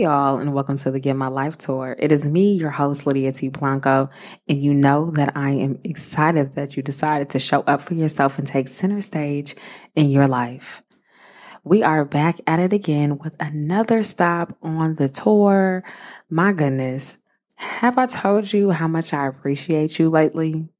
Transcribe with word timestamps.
Y'all, 0.00 0.38
and 0.38 0.54
welcome 0.54 0.78
to 0.78 0.90
the 0.90 0.98
Get 0.98 1.14
My 1.14 1.28
Life 1.28 1.58
Tour. 1.58 1.94
It 1.98 2.10
is 2.10 2.24
me, 2.24 2.54
your 2.54 2.70
host, 2.70 3.06
Lydia 3.06 3.32
T. 3.32 3.50
Blanco, 3.50 4.08
and 4.48 4.62
you 4.62 4.72
know 4.72 5.10
that 5.10 5.36
I 5.36 5.50
am 5.50 5.78
excited 5.84 6.54
that 6.54 6.74
you 6.74 6.82
decided 6.82 7.28
to 7.30 7.38
show 7.38 7.60
up 7.60 7.82
for 7.82 7.92
yourself 7.92 8.38
and 8.38 8.48
take 8.48 8.68
center 8.68 9.02
stage 9.02 9.54
in 9.94 10.08
your 10.08 10.26
life. 10.26 10.82
We 11.64 11.82
are 11.82 12.06
back 12.06 12.40
at 12.46 12.60
it 12.60 12.72
again 12.72 13.18
with 13.18 13.36
another 13.38 14.02
stop 14.02 14.56
on 14.62 14.94
the 14.94 15.10
tour. 15.10 15.84
My 16.30 16.54
goodness, 16.54 17.18
have 17.56 17.98
I 17.98 18.06
told 18.06 18.54
you 18.54 18.70
how 18.70 18.88
much 18.88 19.12
I 19.12 19.26
appreciate 19.26 19.98
you 19.98 20.08
lately? 20.08 20.70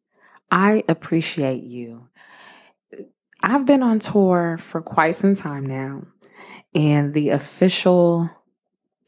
I 0.50 0.82
appreciate 0.88 1.62
you. 1.62 2.08
I've 3.42 3.66
been 3.66 3.82
on 3.82 3.98
tour 3.98 4.56
for 4.56 4.80
quite 4.80 5.16
some 5.16 5.36
time 5.36 5.66
now, 5.66 6.04
and 6.74 7.12
the 7.12 7.28
official 7.28 8.30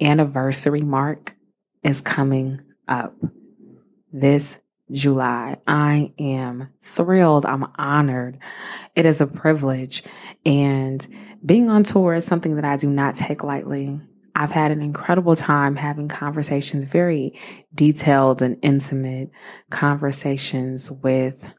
anniversary 0.01 0.83
mark 0.83 1.35
is 1.83 2.01
coming 2.01 2.61
up 2.89 3.15
this 4.13 4.59
July. 4.91 5.57
I 5.67 6.13
am 6.19 6.69
thrilled. 6.83 7.47
I'm 7.47 7.67
honored. 7.77 8.39
It 8.95 9.07
is 9.07 9.21
a 9.21 9.27
privilege. 9.27 10.03
And 10.45 11.07
being 11.45 11.71
on 11.71 11.83
tour 11.83 12.15
is 12.15 12.27
something 12.27 12.57
that 12.57 12.65
I 12.65 12.77
do 12.77 12.91
not 12.91 13.17
take 13.17 13.43
lightly. 13.43 13.99
I've 14.35 14.51
had 14.51 14.71
an 14.71 14.83
incredible 14.83 15.37
time 15.37 15.77
having 15.77 16.09
conversations, 16.09 16.85
very 16.85 17.39
detailed 17.75 18.43
and 18.43 18.59
intimate 18.63 19.31
conversations 19.71 20.91
with 20.91 21.55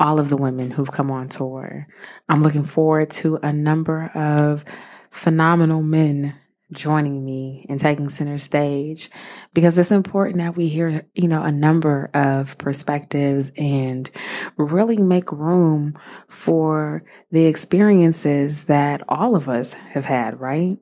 all 0.00 0.18
of 0.18 0.28
the 0.28 0.36
women 0.36 0.70
who've 0.70 0.90
come 0.90 1.10
on 1.10 1.28
tour. 1.28 1.86
I'm 2.28 2.42
looking 2.42 2.64
forward 2.64 3.10
to 3.10 3.36
a 3.42 3.52
number 3.52 4.10
of 4.14 4.64
phenomenal 5.10 5.82
men 5.82 6.34
joining 6.72 7.24
me 7.24 7.66
and 7.68 7.78
taking 7.78 8.08
center 8.08 8.38
stage 8.38 9.10
because 9.52 9.78
it's 9.78 9.90
important 9.90 10.38
that 10.38 10.56
we 10.56 10.68
hear, 10.68 11.06
you 11.14 11.28
know, 11.28 11.42
a 11.42 11.52
number 11.52 12.10
of 12.14 12.56
perspectives 12.58 13.50
and 13.56 14.10
really 14.56 14.96
make 14.96 15.30
room 15.30 15.98
for 16.28 17.04
the 17.30 17.46
experiences 17.46 18.64
that 18.64 19.02
all 19.08 19.36
of 19.36 19.48
us 19.48 19.74
have 19.74 20.06
had, 20.06 20.40
right? 20.40 20.78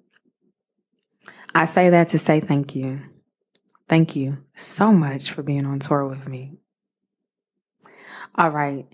I 1.54 1.66
say 1.66 1.90
that 1.90 2.08
to 2.08 2.18
say 2.18 2.40
thank 2.40 2.74
you. 2.74 3.00
Thank 3.88 4.16
you 4.16 4.38
so 4.54 4.92
much 4.92 5.30
for 5.30 5.42
being 5.42 5.66
on 5.66 5.80
tour 5.80 6.06
with 6.06 6.28
me. 6.28 6.61
All 8.34 8.48
right. 8.48 8.86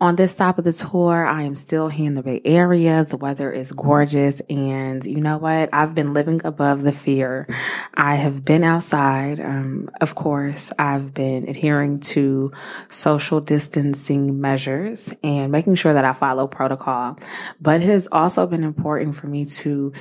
On 0.00 0.16
this 0.16 0.32
stop 0.32 0.56
of 0.56 0.64
the 0.64 0.72
tour, 0.72 1.26
I 1.26 1.42
am 1.42 1.54
still 1.54 1.88
here 1.88 2.06
in 2.06 2.14
the 2.14 2.22
Bay 2.22 2.40
Area. 2.46 3.04
The 3.04 3.18
weather 3.18 3.52
is 3.52 3.70
gorgeous. 3.72 4.40
And 4.48 5.04
you 5.04 5.20
know 5.20 5.36
what? 5.36 5.68
I've 5.70 5.94
been 5.94 6.14
living 6.14 6.40
above 6.44 6.82
the 6.82 6.92
fear. 6.92 7.46
I 7.92 8.14
have 8.14 8.42
been 8.42 8.64
outside. 8.64 9.38
Um, 9.38 9.90
of 10.00 10.14
course, 10.14 10.72
I've 10.78 11.12
been 11.12 11.46
adhering 11.46 11.98
to 12.00 12.52
social 12.88 13.40
distancing 13.40 14.40
measures 14.40 15.12
and 15.22 15.52
making 15.52 15.74
sure 15.74 15.92
that 15.92 16.06
I 16.06 16.14
follow 16.14 16.46
protocol. 16.46 17.18
But 17.60 17.82
it 17.82 17.90
has 17.90 18.08
also 18.10 18.46
been 18.46 18.64
important 18.64 19.14
for 19.14 19.26
me 19.26 19.44
to 19.44 19.92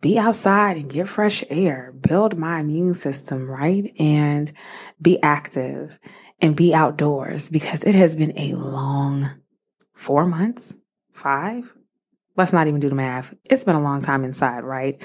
be 0.00 0.16
outside 0.16 0.76
and 0.76 0.88
get 0.88 1.08
fresh 1.08 1.42
air, 1.50 1.92
build 2.00 2.38
my 2.38 2.60
immune 2.60 2.94
system, 2.94 3.50
right? 3.50 3.92
And 3.98 4.52
be 5.02 5.20
active 5.22 5.98
and 6.40 6.56
be 6.56 6.74
outdoors 6.74 7.48
because 7.48 7.84
it 7.84 7.94
has 7.94 8.16
been 8.16 8.36
a 8.38 8.54
long 8.54 9.30
four 9.94 10.26
months, 10.26 10.74
five. 11.12 11.72
Let's 12.36 12.52
not 12.52 12.66
even 12.66 12.80
do 12.80 12.88
the 12.88 12.96
math. 12.96 13.32
It's 13.48 13.64
been 13.64 13.76
a 13.76 13.82
long 13.82 14.00
time 14.00 14.24
inside, 14.24 14.64
right? 14.64 15.00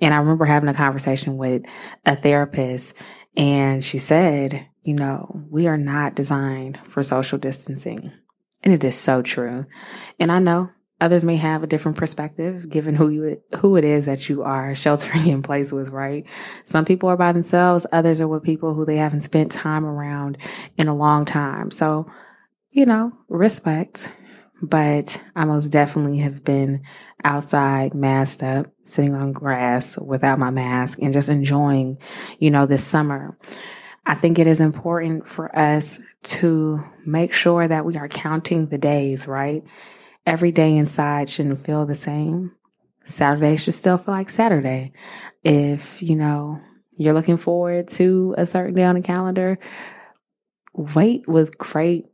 And 0.00 0.12
I 0.12 0.16
remember 0.16 0.44
having 0.44 0.68
a 0.68 0.74
conversation 0.74 1.36
with 1.36 1.62
a 2.04 2.16
therapist 2.16 2.94
and 3.36 3.84
she 3.84 3.98
said, 3.98 4.66
you 4.82 4.94
know, 4.94 5.44
we 5.48 5.68
are 5.68 5.78
not 5.78 6.16
designed 6.16 6.78
for 6.84 7.02
social 7.02 7.38
distancing. 7.38 8.12
And 8.64 8.74
it 8.74 8.84
is 8.84 8.96
so 8.96 9.22
true. 9.22 9.66
And 10.18 10.30
I 10.30 10.38
know 10.38 10.70
Others 11.02 11.24
may 11.24 11.36
have 11.36 11.64
a 11.64 11.66
different 11.66 11.98
perspective 11.98 12.70
given 12.70 12.94
who 12.94 13.08
you 13.08 13.42
who 13.58 13.74
it 13.74 13.82
is 13.82 14.06
that 14.06 14.28
you 14.28 14.44
are 14.44 14.72
sheltering 14.76 15.26
in 15.26 15.42
place 15.42 15.72
with, 15.72 15.88
right? 15.88 16.24
Some 16.64 16.84
people 16.84 17.08
are 17.08 17.16
by 17.16 17.32
themselves, 17.32 17.84
others 17.90 18.20
are 18.20 18.28
with 18.28 18.44
people 18.44 18.74
who 18.74 18.84
they 18.86 18.98
haven't 18.98 19.22
spent 19.22 19.50
time 19.50 19.84
around 19.84 20.38
in 20.76 20.86
a 20.86 20.94
long 20.94 21.24
time. 21.24 21.72
So, 21.72 22.06
you 22.70 22.86
know, 22.86 23.10
respect. 23.28 24.12
But 24.62 25.20
I 25.34 25.44
most 25.44 25.70
definitely 25.70 26.18
have 26.18 26.44
been 26.44 26.84
outside, 27.24 27.94
masked 27.94 28.44
up, 28.44 28.68
sitting 28.84 29.16
on 29.16 29.32
grass 29.32 29.98
without 29.98 30.38
my 30.38 30.50
mask 30.50 31.00
and 31.02 31.12
just 31.12 31.28
enjoying, 31.28 31.98
you 32.38 32.52
know, 32.52 32.64
this 32.64 32.86
summer. 32.86 33.36
I 34.06 34.14
think 34.14 34.38
it 34.38 34.46
is 34.46 34.60
important 34.60 35.26
for 35.26 35.56
us 35.58 35.98
to 36.22 36.84
make 37.04 37.32
sure 37.32 37.66
that 37.66 37.84
we 37.84 37.96
are 37.96 38.08
counting 38.08 38.68
the 38.68 38.78
days, 38.78 39.26
right? 39.26 39.64
Every 40.26 40.52
day 40.52 40.76
inside 40.76 41.28
shouldn't 41.28 41.64
feel 41.64 41.86
the 41.86 41.94
same. 41.94 42.52
Saturday 43.04 43.56
should 43.56 43.74
still 43.74 43.98
feel 43.98 44.14
like 44.14 44.30
Saturday. 44.30 44.92
If, 45.42 46.02
you 46.02 46.16
know, 46.16 46.60
you're 46.96 47.14
looking 47.14 47.36
forward 47.36 47.88
to 47.88 48.34
a 48.38 48.46
certain 48.46 48.74
day 48.74 48.84
on 48.84 48.94
the 48.94 49.02
calendar, 49.02 49.58
wait 50.74 51.26
with 51.26 51.58
great 51.58 52.06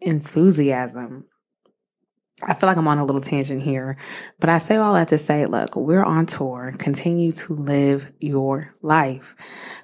enthusiasm. 0.00 1.26
I 2.44 2.54
feel 2.54 2.66
like 2.66 2.76
I'm 2.76 2.88
on 2.88 2.98
a 2.98 3.04
little 3.04 3.20
tangent 3.20 3.62
here, 3.62 3.96
but 4.40 4.50
I 4.50 4.58
say 4.58 4.74
all 4.74 4.94
that 4.94 5.10
to 5.10 5.18
say, 5.18 5.46
look, 5.46 5.76
we're 5.76 6.02
on 6.02 6.26
tour. 6.26 6.74
Continue 6.76 7.30
to 7.32 7.54
live 7.54 8.08
your 8.18 8.74
life. 8.82 9.36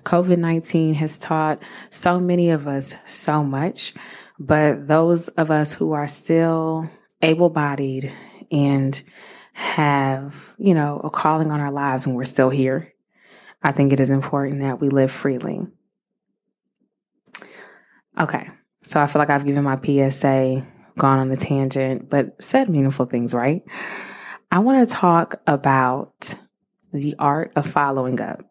COVID 0.04 0.38
19 0.38 0.94
has 0.94 1.18
taught 1.18 1.62
so 1.90 2.18
many 2.18 2.50
of 2.50 2.66
us 2.66 2.96
so 3.06 3.44
much, 3.44 3.94
but 4.40 4.88
those 4.88 5.28
of 5.28 5.52
us 5.52 5.74
who 5.74 5.92
are 5.92 6.08
still 6.08 6.90
able 7.22 7.50
bodied 7.50 8.12
and 8.50 9.02
have, 9.52 10.54
you 10.58 10.74
know, 10.74 11.00
a 11.02 11.10
calling 11.10 11.50
on 11.50 11.60
our 11.60 11.72
lives 11.72 12.06
and 12.06 12.14
we're 12.14 12.24
still 12.24 12.50
here, 12.50 12.92
I 13.62 13.72
think 13.72 13.92
it 13.92 14.00
is 14.00 14.10
important 14.10 14.60
that 14.60 14.80
we 14.80 14.88
live 14.88 15.10
freely. 15.10 15.60
Okay. 18.18 18.48
So 18.82 19.00
I 19.00 19.06
feel 19.06 19.20
like 19.20 19.30
I've 19.30 19.44
given 19.44 19.64
my 19.64 19.76
PSA, 19.76 20.66
gone 20.96 21.18
on 21.18 21.28
the 21.28 21.36
tangent, 21.36 22.08
but 22.08 22.42
said 22.42 22.68
meaningful 22.68 23.06
things, 23.06 23.34
right? 23.34 23.62
I 24.50 24.60
want 24.60 24.88
to 24.88 24.94
talk 24.94 25.40
about 25.46 26.38
the 26.92 27.14
art 27.18 27.52
of 27.54 27.66
following 27.66 28.20
up. 28.20 28.42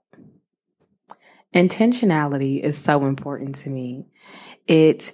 Intentionality 1.56 2.62
is 2.62 2.78
so 2.78 3.06
important 3.06 3.56
to 3.56 3.70
me. 3.70 4.06
It 4.68 5.14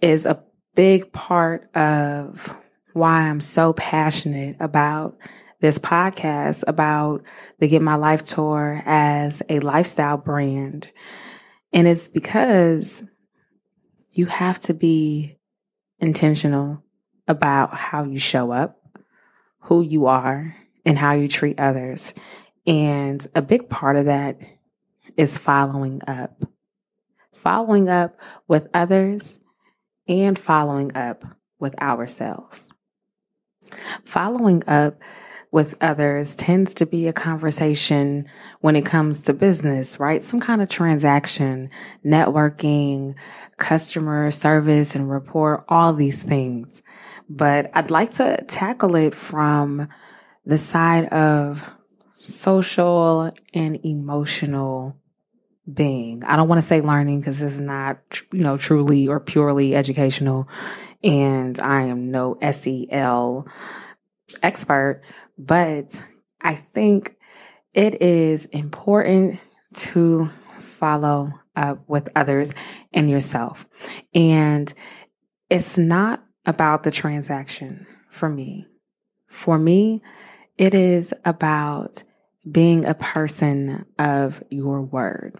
is 0.00 0.26
a 0.26 0.42
big 0.76 1.10
part 1.10 1.74
of 1.74 2.54
why 2.92 3.22
I'm 3.22 3.40
so 3.40 3.72
passionate 3.72 4.56
about 4.60 5.16
this 5.60 5.78
podcast, 5.78 6.62
about 6.66 7.24
the 7.58 7.66
Get 7.66 7.82
My 7.82 7.96
Life 7.96 8.22
Tour 8.22 8.82
as 8.84 9.42
a 9.48 9.58
lifestyle 9.60 10.18
brand. 10.18 10.92
And 11.72 11.88
it's 11.88 12.08
because 12.08 13.02
you 14.12 14.26
have 14.26 14.60
to 14.60 14.74
be 14.74 15.38
intentional 15.98 16.84
about 17.26 17.74
how 17.74 18.04
you 18.04 18.18
show 18.18 18.52
up, 18.52 18.78
who 19.60 19.82
you 19.82 20.06
are, 20.06 20.54
and 20.84 20.98
how 20.98 21.14
you 21.14 21.26
treat 21.26 21.58
others. 21.58 22.14
And 22.66 23.26
a 23.34 23.42
big 23.42 23.70
part 23.70 23.96
of 23.96 24.04
that 24.04 24.38
is 25.16 25.38
following 25.38 26.02
up. 26.06 26.44
Following 27.32 27.88
up 27.88 28.20
with 28.46 28.68
others 28.74 29.40
and 30.08 30.38
following 30.38 30.96
up 30.96 31.24
with 31.58 31.80
ourselves. 31.80 32.68
Following 34.04 34.62
up 34.66 35.00
with 35.52 35.74
others 35.80 36.34
tends 36.34 36.74
to 36.74 36.84
be 36.86 37.06
a 37.06 37.12
conversation 37.12 38.26
when 38.60 38.76
it 38.76 38.84
comes 38.84 39.22
to 39.22 39.32
business, 39.32 39.98
right? 39.98 40.22
Some 40.22 40.40
kind 40.40 40.60
of 40.60 40.68
transaction, 40.68 41.70
networking, 42.04 43.14
customer 43.56 44.30
service 44.30 44.94
and 44.94 45.10
rapport, 45.10 45.64
all 45.68 45.92
these 45.94 46.22
things. 46.22 46.82
but 47.28 47.70
I'd 47.74 47.90
like 47.90 48.12
to 48.12 48.44
tackle 48.46 48.94
it 48.94 49.14
from 49.14 49.88
the 50.44 50.58
side 50.58 51.06
of 51.06 51.68
social 52.18 53.32
and 53.52 53.84
emotional 53.84 54.96
being. 55.72 56.22
I 56.24 56.36
don't 56.36 56.48
want 56.48 56.60
to 56.60 56.66
say 56.66 56.80
learning 56.80 57.20
because 57.20 57.40
this 57.40 57.54
is 57.54 57.60
not, 57.60 57.98
you 58.32 58.42
know, 58.42 58.56
truly 58.56 59.08
or 59.08 59.20
purely 59.20 59.74
educational. 59.74 60.48
And 61.02 61.58
I 61.60 61.82
am 61.82 62.10
no 62.10 62.38
SEL 62.50 63.46
expert, 64.42 65.02
but 65.38 66.00
I 66.40 66.54
think 66.54 67.16
it 67.74 68.00
is 68.00 68.46
important 68.46 69.40
to 69.74 70.26
follow 70.58 71.32
up 71.54 71.82
with 71.88 72.08
others 72.14 72.52
and 72.92 73.10
yourself. 73.10 73.68
And 74.14 74.72
it's 75.50 75.76
not 75.76 76.24
about 76.44 76.82
the 76.82 76.90
transaction 76.90 77.86
for 78.08 78.28
me. 78.28 78.66
For 79.26 79.58
me, 79.58 80.02
it 80.56 80.74
is 80.74 81.12
about 81.24 82.04
being 82.50 82.84
a 82.84 82.94
person 82.94 83.84
of 83.98 84.42
your 84.50 84.80
word. 84.80 85.38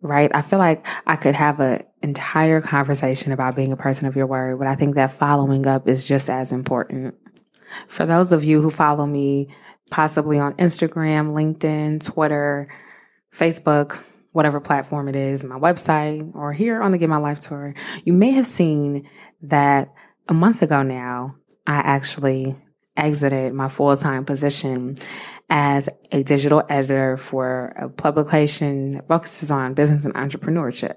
Right? 0.00 0.30
I 0.32 0.42
feel 0.42 0.60
like 0.60 0.86
I 1.06 1.16
could 1.16 1.34
have 1.34 1.58
an 1.58 1.82
entire 2.02 2.60
conversation 2.60 3.32
about 3.32 3.56
being 3.56 3.72
a 3.72 3.76
person 3.76 4.06
of 4.06 4.14
your 4.14 4.26
word, 4.26 4.58
but 4.58 4.68
I 4.68 4.76
think 4.76 4.94
that 4.94 5.12
following 5.12 5.66
up 5.66 5.88
is 5.88 6.06
just 6.06 6.30
as 6.30 6.52
important. 6.52 7.16
For 7.88 8.06
those 8.06 8.30
of 8.30 8.44
you 8.44 8.62
who 8.62 8.70
follow 8.70 9.06
me 9.06 9.48
possibly 9.90 10.38
on 10.38 10.54
Instagram, 10.54 11.32
LinkedIn, 11.32 12.04
Twitter, 12.04 12.68
Facebook, 13.34 13.98
whatever 14.32 14.60
platform 14.60 15.08
it 15.08 15.16
is, 15.16 15.42
my 15.42 15.58
website, 15.58 16.34
or 16.34 16.52
here 16.52 16.80
on 16.80 16.92
the 16.92 16.98
Get 16.98 17.08
My 17.08 17.16
Life 17.16 17.40
Tour, 17.40 17.74
you 18.04 18.12
may 18.12 18.30
have 18.30 18.46
seen 18.46 19.08
that 19.42 19.92
a 20.28 20.34
month 20.34 20.62
ago 20.62 20.82
now, 20.82 21.36
I 21.66 21.76
actually 21.76 22.56
exited 22.96 23.52
my 23.52 23.68
full 23.68 23.96
time 23.96 24.24
position 24.24 24.96
as 25.50 25.88
a 26.12 26.22
digital 26.22 26.62
editor 26.68 27.16
for 27.16 27.72
a 27.76 27.88
publication 27.88 28.92
that 28.92 29.08
focuses 29.08 29.50
on 29.50 29.74
business 29.74 30.04
and 30.04 30.14
entrepreneurship. 30.14 30.96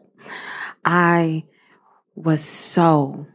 I 0.83 1.45
was 2.15 2.43
so 2.43 3.27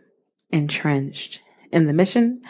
entrenched 0.51 1.41
in 1.73 1.87
the 1.87 1.93
mission 1.93 2.43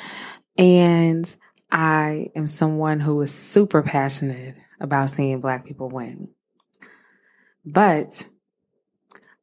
and 0.59 1.35
I 1.71 2.31
am 2.35 2.47
someone 2.47 3.01
who 3.01 3.21
is 3.21 3.33
super 3.33 3.83
passionate 3.83 4.57
about 4.81 5.11
seeing 5.11 5.41
Black 5.41 5.65
people 5.65 5.89
win. 5.89 6.29
But 7.65 8.27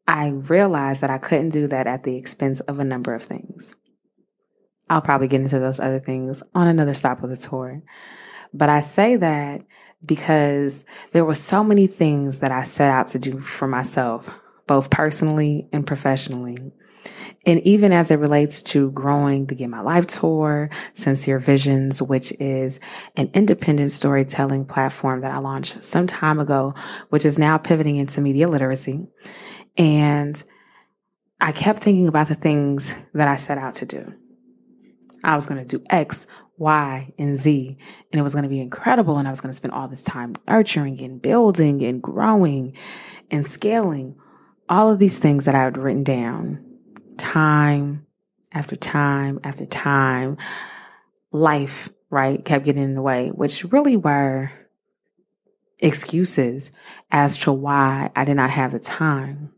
I 0.07 0.29
realized 0.29 1.01
that 1.01 1.09
I 1.09 1.17
couldn't 1.17 1.49
do 1.49 1.67
that 1.67 1.87
at 1.87 2.03
the 2.03 2.15
expense 2.15 2.59
of 2.61 2.79
a 2.79 2.83
number 2.83 3.13
of 3.13 3.23
things. 3.23 3.75
I'll 4.89 5.01
probably 5.01 5.27
get 5.27 5.41
into 5.41 5.59
those 5.59 5.79
other 5.79 5.99
things 5.99 6.43
on 6.53 6.67
another 6.67 6.93
stop 6.93 7.23
of 7.23 7.29
the 7.29 7.37
tour. 7.37 7.81
But 8.53 8.69
I 8.69 8.81
say 8.81 9.15
that 9.15 9.61
because 10.05 10.85
there 11.11 11.25
were 11.25 11.35
so 11.35 11.63
many 11.63 11.87
things 11.87 12.39
that 12.39 12.51
I 12.51 12.63
set 12.63 12.89
out 12.89 13.07
to 13.09 13.19
do 13.19 13.39
for 13.39 13.67
myself, 13.67 14.29
both 14.67 14.89
personally 14.89 15.67
and 15.71 15.87
professionally. 15.87 16.57
And 17.45 17.59
even 17.61 17.91
as 17.91 18.11
it 18.11 18.19
relates 18.19 18.61
to 18.61 18.91
growing 18.91 19.47
the 19.47 19.55
Get 19.55 19.69
My 19.69 19.81
Life 19.81 20.07
Tour, 20.07 20.69
Sincere 20.93 21.39
Visions, 21.39 22.01
which 22.01 22.31
is 22.39 22.79
an 23.17 23.29
independent 23.33 23.91
storytelling 23.91 24.65
platform 24.65 25.21
that 25.21 25.31
I 25.31 25.39
launched 25.39 25.83
some 25.83 26.07
time 26.07 26.39
ago, 26.39 26.73
which 27.09 27.25
is 27.25 27.37
now 27.37 27.57
pivoting 27.57 27.97
into 27.97 28.21
media 28.21 28.47
literacy. 28.47 29.07
And 29.77 30.41
I 31.41 31.51
kept 31.51 31.83
thinking 31.83 32.07
about 32.07 32.29
the 32.29 32.35
things 32.35 32.95
that 33.13 33.27
I 33.27 33.35
set 33.35 33.57
out 33.57 33.75
to 33.75 33.85
do. 33.85 34.13
I 35.23 35.35
was 35.35 35.45
going 35.45 35.65
to 35.65 35.77
do 35.77 35.83
X, 35.89 36.27
Y, 36.57 37.13
and 37.17 37.37
Z, 37.37 37.77
and 38.11 38.19
it 38.19 38.23
was 38.23 38.33
going 38.33 38.43
to 38.43 38.49
be 38.49 38.59
incredible. 38.59 39.17
And 39.17 39.27
I 39.27 39.31
was 39.31 39.41
going 39.41 39.51
to 39.51 39.55
spend 39.55 39.73
all 39.73 39.87
this 39.87 40.03
time 40.03 40.35
nurturing 40.47 41.01
and 41.01 41.21
building 41.21 41.83
and 41.83 42.01
growing 42.01 42.75
and 43.31 43.45
scaling 43.45 44.15
all 44.69 44.91
of 44.91 44.99
these 44.99 45.17
things 45.17 45.45
that 45.45 45.55
I 45.55 45.63
had 45.63 45.77
written 45.77 46.03
down 46.03 46.63
time 47.17 48.05
after 48.51 48.75
time 48.75 49.39
after 49.43 49.65
time. 49.65 50.37
Life, 51.31 51.89
right, 52.09 52.43
kept 52.43 52.65
getting 52.65 52.83
in 52.83 52.95
the 52.95 53.01
way, 53.01 53.29
which 53.29 53.63
really 53.65 53.97
were 53.97 54.51
excuses 55.79 56.71
as 57.11 57.37
to 57.37 57.51
why 57.51 58.11
I 58.15 58.23
did 58.23 58.35
not 58.35 58.51
have 58.51 58.71
the 58.71 58.79
time. 58.79 59.51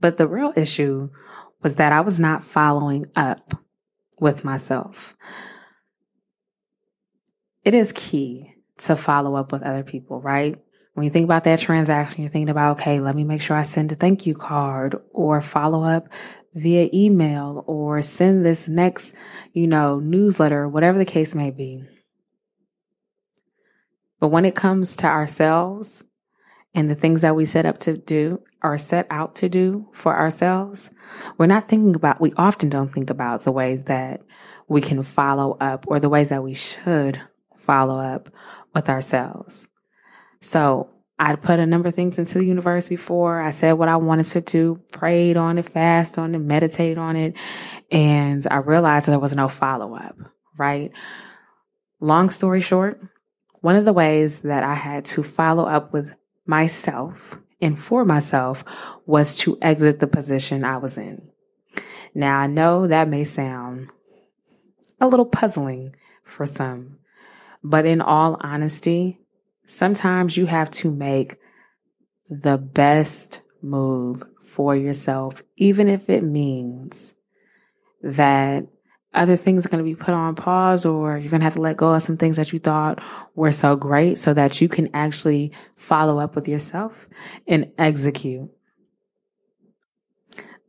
But 0.00 0.16
the 0.16 0.28
real 0.28 0.52
issue 0.56 1.10
was 1.62 1.76
that 1.76 1.92
I 1.92 2.00
was 2.00 2.20
not 2.20 2.44
following 2.44 3.06
up 3.16 3.63
with 4.18 4.44
myself. 4.44 5.14
It 7.64 7.74
is 7.74 7.92
key 7.92 8.54
to 8.78 8.96
follow 8.96 9.36
up 9.36 9.52
with 9.52 9.62
other 9.62 9.82
people, 9.82 10.20
right? 10.20 10.56
When 10.94 11.04
you 11.04 11.10
think 11.10 11.24
about 11.24 11.44
that 11.44 11.58
transaction, 11.58 12.22
you're 12.22 12.30
thinking 12.30 12.50
about, 12.50 12.78
okay, 12.78 13.00
let 13.00 13.16
me 13.16 13.24
make 13.24 13.40
sure 13.40 13.56
I 13.56 13.64
send 13.64 13.90
a 13.92 13.96
thank 13.96 14.26
you 14.26 14.34
card 14.34 14.96
or 15.12 15.40
follow 15.40 15.82
up 15.82 16.08
via 16.54 16.88
email 16.92 17.64
or 17.66 18.00
send 18.00 18.44
this 18.44 18.68
next, 18.68 19.12
you 19.52 19.66
know, 19.66 19.98
newsletter, 19.98 20.68
whatever 20.68 20.98
the 20.98 21.04
case 21.04 21.34
may 21.34 21.50
be. 21.50 21.84
But 24.20 24.28
when 24.28 24.44
it 24.44 24.54
comes 24.54 24.94
to 24.96 25.06
ourselves 25.06 26.04
and 26.74 26.90
the 26.90 26.94
things 26.94 27.20
that 27.20 27.36
we 27.36 27.46
set 27.46 27.66
up 27.66 27.78
to 27.78 27.96
do 27.96 28.40
or 28.62 28.76
set 28.76 29.06
out 29.10 29.34
to 29.36 29.48
do 29.48 29.88
for 29.92 30.16
ourselves, 30.16 30.90
we're 31.38 31.46
not 31.46 31.68
thinking 31.68 31.94
about, 31.94 32.20
we 32.20 32.32
often 32.36 32.68
don't 32.68 32.92
think 32.92 33.10
about 33.10 33.44
the 33.44 33.52
ways 33.52 33.84
that 33.84 34.22
we 34.68 34.80
can 34.80 35.02
follow 35.02 35.56
up 35.60 35.84
or 35.86 36.00
the 36.00 36.08
ways 36.08 36.30
that 36.30 36.42
we 36.42 36.54
should 36.54 37.20
follow 37.56 37.98
up 37.98 38.28
with 38.74 38.88
ourselves. 38.88 39.66
So 40.40 40.90
I 41.18 41.36
put 41.36 41.60
a 41.60 41.66
number 41.66 41.88
of 41.88 41.94
things 41.94 42.18
into 42.18 42.38
the 42.38 42.44
universe 42.44 42.88
before. 42.88 43.40
I 43.40 43.50
said 43.52 43.72
what 43.72 43.88
I 43.88 43.96
wanted 43.96 44.26
to 44.26 44.40
do, 44.40 44.80
prayed 44.92 45.36
on 45.36 45.58
it, 45.58 45.66
fast 45.66 46.18
on 46.18 46.34
it, 46.34 46.38
meditated 46.38 46.98
on 46.98 47.16
it. 47.16 47.36
And 47.90 48.46
I 48.50 48.56
realized 48.56 49.06
there 49.06 49.18
was 49.18 49.36
no 49.36 49.48
follow 49.48 49.94
up, 49.94 50.16
right? 50.58 50.90
Long 52.00 52.30
story 52.30 52.60
short, 52.60 53.00
one 53.60 53.76
of 53.76 53.84
the 53.84 53.92
ways 53.92 54.40
that 54.40 54.64
I 54.64 54.74
had 54.74 55.04
to 55.06 55.22
follow 55.22 55.64
up 55.64 55.92
with 55.92 56.14
myself 56.46 57.38
and 57.60 57.78
for 57.78 58.04
myself 58.04 58.64
was 59.06 59.34
to 59.36 59.58
exit 59.62 60.00
the 60.00 60.06
position 60.06 60.64
I 60.64 60.76
was 60.76 60.96
in. 60.96 61.30
Now, 62.14 62.38
I 62.38 62.46
know 62.46 62.86
that 62.86 63.08
may 63.08 63.24
sound 63.24 63.90
a 65.00 65.08
little 65.08 65.26
puzzling 65.26 65.96
for 66.22 66.46
some, 66.46 66.98
but 67.62 67.86
in 67.86 68.00
all 68.00 68.36
honesty, 68.40 69.18
sometimes 69.66 70.36
you 70.36 70.46
have 70.46 70.70
to 70.72 70.90
make 70.90 71.36
the 72.28 72.58
best 72.58 73.42
move 73.62 74.22
for 74.38 74.76
yourself, 74.76 75.42
even 75.56 75.88
if 75.88 76.08
it 76.08 76.22
means 76.22 77.14
that 78.02 78.66
other 79.14 79.36
things 79.36 79.64
are 79.64 79.68
going 79.68 79.82
to 79.82 79.88
be 79.88 79.94
put 79.94 80.14
on 80.14 80.34
pause 80.34 80.84
or 80.84 81.16
you're 81.16 81.30
going 81.30 81.40
to 81.40 81.44
have 81.44 81.54
to 81.54 81.60
let 81.60 81.76
go 81.76 81.94
of 81.94 82.02
some 82.02 82.16
things 82.16 82.36
that 82.36 82.52
you 82.52 82.58
thought 82.58 83.00
were 83.34 83.52
so 83.52 83.76
great 83.76 84.18
so 84.18 84.34
that 84.34 84.60
you 84.60 84.68
can 84.68 84.90
actually 84.92 85.52
follow 85.76 86.18
up 86.18 86.34
with 86.34 86.48
yourself 86.48 87.08
and 87.46 87.72
execute. 87.78 88.50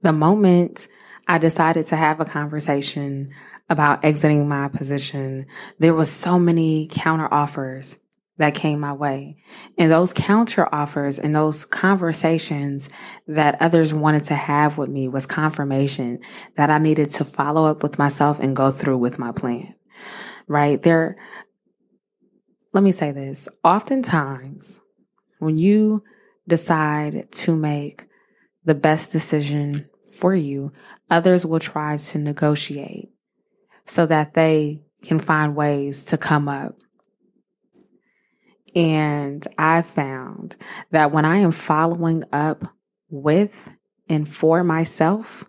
The 0.02 0.14
moment 0.14 0.88
I 1.28 1.40
decided 1.40 1.88
to 1.88 1.96
have 1.96 2.20
a 2.20 2.26
conversation 2.26 3.32
about 3.70 4.06
exiting 4.06 4.48
my 4.48 4.68
position, 4.68 5.48
there 5.80 5.96
was 5.96 6.12
so 6.12 6.38
many 6.38 6.88
counter 6.92 7.28
offers 7.34 7.98
that 8.38 8.54
came 8.54 8.80
my 8.80 8.94
way. 8.94 9.38
And 9.78 9.92
those 9.92 10.12
counter 10.12 10.74
offers 10.74 11.18
and 11.18 11.36
those 11.36 11.64
conversations 11.66 12.90
that 13.28 13.62
others 13.62 13.94
wanted 13.94 14.26
to 14.26 14.36
have 14.36 14.78
with 14.78 14.90
me 14.90 15.08
was 15.08 15.26
confirmation 15.26 16.20
that 16.58 16.70
I 16.70 16.78
needed 16.78 17.12
to 17.12 17.26
follow 17.26 17.66
up 17.66 17.82
with 17.82 17.98
myself 17.98 18.40
and 18.40 18.56
go 18.56 18.72
through 18.72 18.98
with 18.98 19.18
my 19.18 19.32
plan. 19.32 19.76
Right 20.48 20.82
there. 20.82 21.18
Let 22.74 22.84
me 22.84 22.92
say 22.92 23.12
this. 23.12 23.48
Oftentimes 23.64 24.82
when 25.40 25.58
you 25.58 26.04
decide 26.48 27.32
to 27.32 27.56
make 27.56 28.06
the 28.66 28.76
best 28.76 29.12
decision 29.12 29.90
for 30.14 30.36
you, 30.36 30.74
others 31.10 31.46
will 31.46 31.60
try 31.60 31.98
to 31.98 32.18
negotiate 32.18 33.10
so 33.86 34.06
that 34.06 34.34
they 34.34 34.82
can 35.04 35.20
find 35.20 35.56
ways 35.56 36.06
to 36.06 36.18
come 36.18 36.50
up 36.50 36.76
and 38.76 39.48
I 39.58 39.82
found 39.82 40.58
that 40.92 41.12
when 41.12 41.26
I 41.26 41.38
am 41.38 41.52
following 41.52 42.24
up 42.34 42.66
with 43.10 43.72
and 44.10 44.28
for 44.28 44.64
myself, 44.64 45.46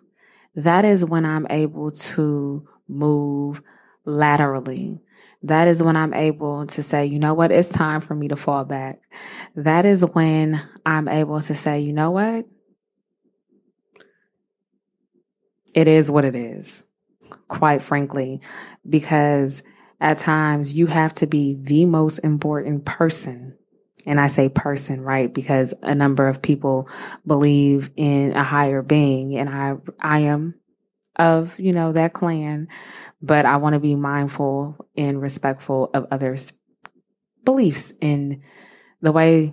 that 0.55 0.85
is 0.85 1.05
when 1.05 1.25
I'm 1.25 1.45
able 1.49 1.91
to 1.91 2.67
move 2.87 3.61
laterally. 4.05 5.01
That 5.43 5.67
is 5.67 5.83
when 5.83 5.95
I'm 5.95 6.13
able 6.13 6.65
to 6.67 6.81
say, 6.81 7.05
you 7.05 7.19
know 7.19 7.33
what, 7.33 7.51
it's 7.51 7.69
time 7.69 8.01
for 8.01 8.15
me 8.15 8.27
to 8.29 8.35
fall 8.35 8.65
back. 8.65 9.01
That 9.55 9.85
is 9.85 10.03
when 10.03 10.61
I'm 10.85 11.07
able 11.07 11.41
to 11.41 11.53
say, 11.53 11.79
you 11.81 11.93
know 11.93 12.11
what, 12.11 12.47
it 15.73 15.87
is 15.87 16.09
what 16.09 16.25
it 16.25 16.35
is. 16.35 16.83
quite 17.47 17.81
frankly, 17.81 18.41
because 18.87 19.63
at 19.99 20.19
times 20.19 20.73
you 20.73 20.87
have 20.87 21.13
to 21.15 21.27
be 21.27 21.55
the 21.55 21.85
most 21.85 22.19
important 22.19 22.85
person. 22.85 23.57
And 24.05 24.19
I 24.21 24.27
say 24.27 24.47
person, 24.47 25.01
right? 25.01 25.33
Because 25.33 25.73
a 25.81 25.93
number 25.93 26.27
of 26.27 26.41
people 26.41 26.87
believe 27.25 27.89
in 27.97 28.33
a 28.33 28.43
higher 28.43 28.81
being 28.81 29.37
and 29.37 29.49
I, 29.49 29.75
I 29.99 30.19
am 30.19 30.55
of, 31.17 31.59
you 31.59 31.73
know, 31.73 31.91
that 31.91 32.13
clan, 32.13 32.67
but 33.21 33.45
I 33.45 33.57
want 33.57 33.73
to 33.73 33.79
be 33.79 33.95
mindful 33.95 34.87
and 34.95 35.21
respectful 35.21 35.89
of 35.93 36.07
others' 36.11 36.53
beliefs 37.43 37.91
in 37.99 38.43
the 39.01 39.11
way, 39.11 39.51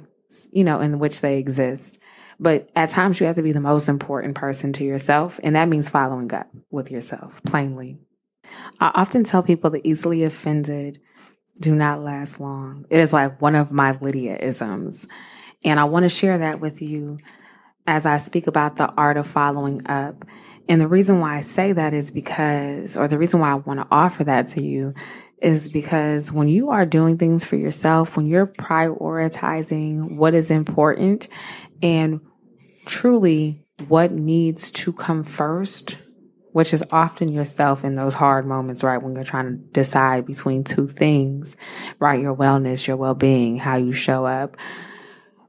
you 0.53 0.63
know, 0.63 0.81
in 0.81 0.99
which 0.99 1.21
they 1.21 1.39
exist. 1.39 1.99
But 2.39 2.69
at 2.77 2.91
times 2.91 3.21
you 3.21 3.27
have 3.27 3.37
to 3.37 3.43
be 3.43 3.53
the 3.53 3.61
most 3.61 3.89
important 3.89 4.35
person 4.35 4.73
to 4.75 4.85
yourself. 4.85 5.41
And 5.43 5.57
that 5.57 5.69
means 5.69 5.89
following 5.89 6.33
up 6.33 6.49
with 6.71 6.91
yourself, 6.91 7.41
plainly. 7.45 7.99
I 8.81 8.93
often 8.95 9.25
tell 9.25 9.43
people 9.43 9.71
the 9.71 9.87
easily 9.87 10.25
offended 10.25 11.01
do 11.61 11.75
not 11.75 12.03
last 12.03 12.41
long. 12.41 12.85
It 12.91 12.99
is 12.99 13.13
like 13.13 13.41
one 13.41 13.55
of 13.55 13.73
my 13.73 13.97
Lydia 14.01 14.37
isms. 14.37 15.07
And 15.63 15.79
I 15.79 15.85
want 15.85 16.05
to 16.05 16.09
share 16.09 16.39
that 16.39 16.61
with 16.61 16.83
you 16.83 17.19
as 17.87 18.07
I 18.07 18.19
speak 18.19 18.47
about 18.47 18.77
the 18.77 18.91
art 18.97 19.17
of 19.17 19.27
following 19.27 19.87
up. 19.87 20.25
And 20.69 20.81
the 20.81 20.89
reason 20.89 21.21
why 21.21 21.37
I 21.37 21.41
say 21.41 21.73
that 21.73 21.93
is 21.93 22.11
because, 22.11 22.97
or 22.97 23.07
the 23.07 23.19
reason 23.19 23.41
why 23.41 23.53
I 23.53 23.57
want 23.57 23.81
to 23.81 23.87
offer 23.91 24.25
that 24.25 24.49
to 24.49 24.63
you 24.63 24.95
is 25.43 25.69
because 25.69 26.33
when 26.33 26.49
you 26.49 26.71
are 26.71 26.87
doing 26.87 27.19
things 27.19 27.45
for 27.45 27.57
yourself, 27.57 28.17
when 28.17 28.27
you're 28.27 28.47
prioritizing 28.47 30.17
what 30.17 30.35
is 30.35 30.51
important 30.51 31.29
and 31.83 32.21
truly 32.87 33.63
what 33.89 34.11
needs 34.13 34.71
to 34.71 34.93
come 34.93 35.23
first, 35.23 35.99
which 36.55 36.73
is 36.73 36.85
often 36.93 37.29
yourself 37.33 37.83
in 37.83 37.97
those 37.97 38.15
hard 38.15 38.47
moments, 38.47 38.85
right? 38.85 39.03
When 39.03 39.17
you're 39.17 39.25
trying 39.25 39.47
to 39.47 39.57
decide 39.73 40.25
between 40.25 40.63
two 40.63 40.87
things, 40.87 41.57
right? 41.99 42.21
Your 42.21 42.37
wellness, 42.37 42.87
your 42.87 42.97
well 42.97 43.17
being, 43.17 43.57
how 43.57 43.77
you 43.77 43.93
show 43.93 44.25
up. 44.25 44.57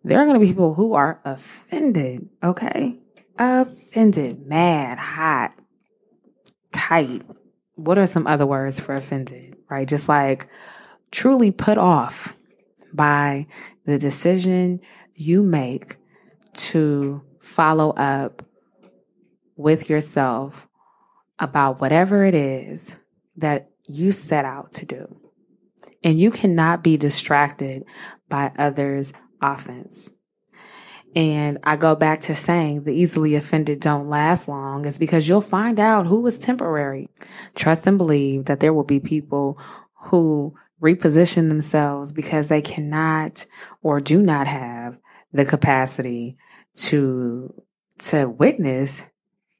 There 0.04 0.20
are 0.20 0.26
going 0.26 0.34
to 0.34 0.44
be 0.44 0.48
people 0.52 0.74
who 0.74 0.96
are 0.96 1.22
offended, 1.24 2.28
okay? 2.44 2.98
Offended, 3.38 4.48
mad, 4.48 4.98
hot, 4.98 5.54
tight. 6.72 7.22
What 7.76 8.00
are 8.00 8.08
some 8.08 8.26
other 8.26 8.48
words 8.48 8.80
for 8.80 8.96
offended, 8.96 9.58
right? 9.70 9.88
Just 9.88 10.10
like 10.10 10.48
truly 11.12 11.52
put 11.52 11.78
off 11.78 12.36
by 12.92 13.46
the 13.86 14.00
decision 14.00 14.80
you 15.14 15.44
make 15.44 15.98
to 16.54 17.22
follow 17.40 17.92
up 17.92 18.42
with 19.56 19.88
yourself 19.88 20.68
about 21.40 21.82
whatever 21.82 22.24
it 22.24 22.36
is 22.36 22.96
that 23.38 23.70
you 23.88 24.12
set 24.12 24.46
out 24.46 24.74
to 24.74 24.86
do. 24.86 25.20
And 26.04 26.20
you 26.20 26.32
cannot 26.32 26.84
be 26.84 26.98
distracted 26.98 27.84
by 28.30 28.52
others' 28.58 29.12
offense. 29.42 30.12
And 31.16 31.60
I 31.64 31.78
go 31.78 31.96
back 31.96 32.22
to 32.22 32.36
saying 32.36 32.84
the 32.84 32.92
easily 32.92 33.36
offended 33.36 33.80
don't 33.80 34.10
last 34.10 34.48
long 34.50 34.86
is 34.86 34.98
because 35.00 35.28
you'll 35.30 35.42
find 35.42 35.80
out 35.80 36.08
who 36.08 36.20
was 36.20 36.38
temporary. 36.38 37.10
Trust 37.56 37.88
and 37.88 37.98
believe 37.98 38.46
that 38.46 38.60
there 38.60 38.74
will 38.74 38.84
be 38.84 39.00
people 39.00 39.58
who 39.94 40.54
reposition 40.82 41.48
themselves 41.48 42.12
because 42.12 42.48
they 42.48 42.62
cannot 42.62 43.46
or 43.82 44.02
do 44.02 44.22
not 44.22 44.46
have 44.46 45.00
the 45.32 45.46
capacity 45.46 46.38
to 46.76 47.54
to 47.98 48.28
witness 48.28 49.04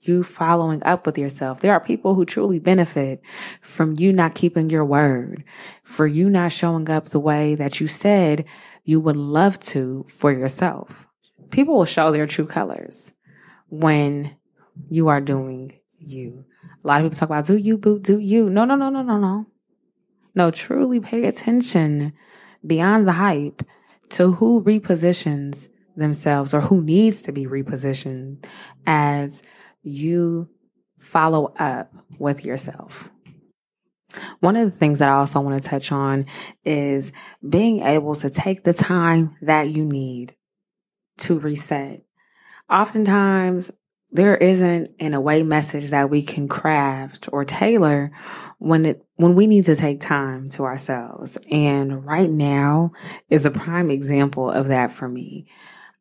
you 0.08 0.24
following 0.24 0.82
up 0.84 1.06
with 1.06 1.18
yourself. 1.18 1.62
There 1.62 1.74
are 1.74 1.80
people 1.80 2.16
who 2.16 2.26
truly 2.26 2.60
benefit 2.60 3.22
from 3.62 3.96
you 3.98 4.14
not 4.14 4.36
keeping 4.36 4.70
your 4.70 4.86
word, 4.86 5.44
for 5.84 6.08
you 6.08 6.30
not 6.30 6.52
showing 6.52 6.90
up 6.90 7.10
the 7.10 7.20
way 7.20 7.56
that 7.56 7.80
you 7.80 7.88
said 7.88 8.46
you 8.84 9.00
would 9.00 9.18
love 9.18 9.60
to 9.60 10.06
for 10.10 10.32
yourself. 10.32 11.08
People 11.50 11.78
will 11.78 11.86
show 11.86 12.12
their 12.12 12.28
true 12.28 12.46
colors 12.46 13.14
when 13.70 14.36
you 14.90 15.08
are 15.08 15.22
doing 15.22 15.74
you. 16.00 16.46
A 16.84 16.88
lot 16.88 17.02
of 17.02 17.06
people 17.06 17.18
talk 17.18 17.30
about 17.30 17.48
do 17.48 17.58
you, 17.58 17.78
boo, 17.78 18.00
do 18.00 18.20
you. 18.20 18.50
No, 18.50 18.66
no, 18.66 18.76
no, 18.76 18.90
no, 18.90 19.02
no, 19.02 19.18
no. 19.18 19.46
No, 20.36 20.52
truly 20.52 21.00
pay 21.00 21.26
attention 21.26 22.14
beyond 22.66 23.08
the 23.08 23.14
hype 23.14 23.64
to 24.10 24.34
who 24.34 24.62
repositions 24.62 25.70
themselves 25.96 26.54
or 26.54 26.62
who 26.62 26.82
needs 26.82 27.22
to 27.22 27.32
be 27.32 27.46
repositioned 27.46 28.44
as 28.86 29.42
you 29.86 30.50
follow 30.98 31.54
up 31.60 31.94
with 32.20 32.44
yourself. 32.44 33.10
One 34.40 34.56
of 34.56 34.72
the 34.72 34.78
things 34.78 35.00
that 35.00 35.10
I 35.10 35.14
also 35.14 35.42
want 35.42 35.62
to 35.62 35.70
touch 35.70 35.92
on 35.92 36.26
is 36.64 37.12
being 37.48 37.82
able 37.82 38.16
to 38.16 38.30
take 38.30 38.64
the 38.64 38.74
time 38.74 39.36
that 39.42 39.70
you 39.70 39.84
need 39.84 40.36
to 41.20 41.40
reset. 41.40 42.04
Oftentimes, 42.70 43.72
there 44.12 44.38
isn't 44.38 44.92
an 45.00 45.14
away 45.14 45.44
message 45.44 45.90
that 45.90 46.10
we 46.10 46.22
can 46.22 46.48
craft 46.48 47.28
or 47.34 47.44
tailor 47.44 48.12
when 48.60 48.86
it 48.86 49.06
when 49.18 49.36
we 49.36 49.48
need 49.48 49.66
to 49.66 49.76
take 49.76 50.00
time 50.00 50.48
to 50.50 50.64
ourselves. 50.64 51.38
And 51.52 52.06
right 52.06 52.30
now 52.30 52.92
is 53.30 53.46
a 53.46 53.52
prime 53.52 53.92
example 53.92 54.50
of 54.50 54.68
that 54.68 54.92
for 54.92 55.10
me. 55.10 55.48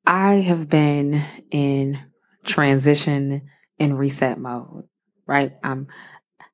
I 0.06 0.34
have 0.34 0.68
been 0.68 1.22
in 1.50 1.98
transition 2.44 3.42
and 3.78 3.98
reset 3.98 4.38
mode, 4.38 4.88
right? 5.26 5.52
I'm 5.62 5.88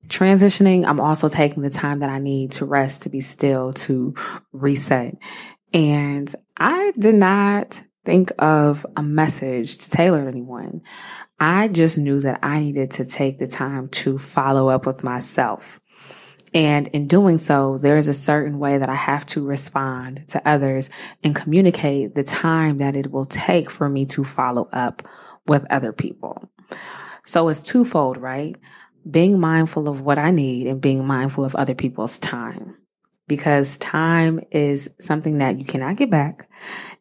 transitioning. 0.09 0.87
I'm 0.87 1.01
also 1.01 1.29
taking 1.29 1.63
the 1.63 1.71
time 1.71 2.01
that 2.01 2.11
I 2.11 2.19
need 2.19 2.53
to 2.53 2.65
rest, 2.65 3.03
to 3.03 3.09
be 3.09 3.21
still, 3.21 3.73
to 3.75 4.15
reset. 4.53 5.17
And 5.73 6.35
I 6.57 6.93
did 6.99 7.15
not 7.15 7.83
think 8.05 8.33
of 8.39 8.87
a 8.97 9.03
message 9.03 9.79
to 9.79 9.91
tailor 9.91 10.23
to 10.23 10.29
anyone. 10.29 10.83
I 11.39 11.69
just 11.69 11.97
knew 11.97 12.21
that 12.21 12.41
I 12.43 12.61
needed 12.61 12.91
to 12.93 13.05
take 13.05 13.39
the 13.39 13.47
time 13.47 13.89
to 13.89 14.19
follow 14.19 14.69
up 14.69 14.87
with 14.87 15.05
myself. 15.05 15.81
And 16.53 16.89
in 16.89 17.07
doing 17.07 17.39
so, 17.39 17.79
there 17.79 17.97
is 17.97 18.09
a 18.09 18.15
certain 18.15 18.59
way 18.59 18.79
that 18.79 18.89
I 18.89 18.95
have 18.95 19.25
to 19.27 19.47
respond 19.47 20.25
to 20.29 20.49
others 20.49 20.91
and 21.23 21.35
communicate 21.35 22.15
the 22.15 22.25
time 22.25 22.79
that 22.79 22.97
it 22.97 23.13
will 23.13 23.27
take 23.27 23.71
for 23.71 23.89
me 23.89 24.05
to 24.07 24.25
follow 24.25 24.69
up 24.73 25.07
with 25.47 25.65
other 25.71 25.93
people. 25.93 26.51
So 27.31 27.49
it's 27.49 27.63
twofold, 27.63 28.17
right? 28.17 28.57
Being 29.09 29.39
mindful 29.39 29.87
of 29.87 30.01
what 30.01 30.19
I 30.19 30.33
need 30.33 30.67
and 30.67 30.81
being 30.81 31.07
mindful 31.07 31.45
of 31.45 31.55
other 31.55 31.77
people's 31.77 32.19
time. 32.19 32.75
Because 33.29 33.79
time 33.79 34.41
is 34.51 34.91
something 35.01 35.39
that 35.39 35.57
you 35.57 35.65
cannot 35.65 35.95
get 35.95 36.11
back. 36.11 36.51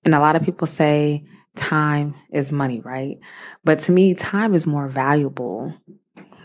And 0.06 0.14
a 0.14 0.20
lot 0.20 0.36
of 0.36 0.44
people 0.44 0.68
say 0.68 1.26
time 1.56 2.14
is 2.32 2.52
money, 2.52 2.80
right? 2.80 3.18
But 3.64 3.80
to 3.80 3.92
me, 3.92 4.14
time 4.14 4.54
is 4.54 4.68
more 4.68 4.88
valuable 4.88 5.74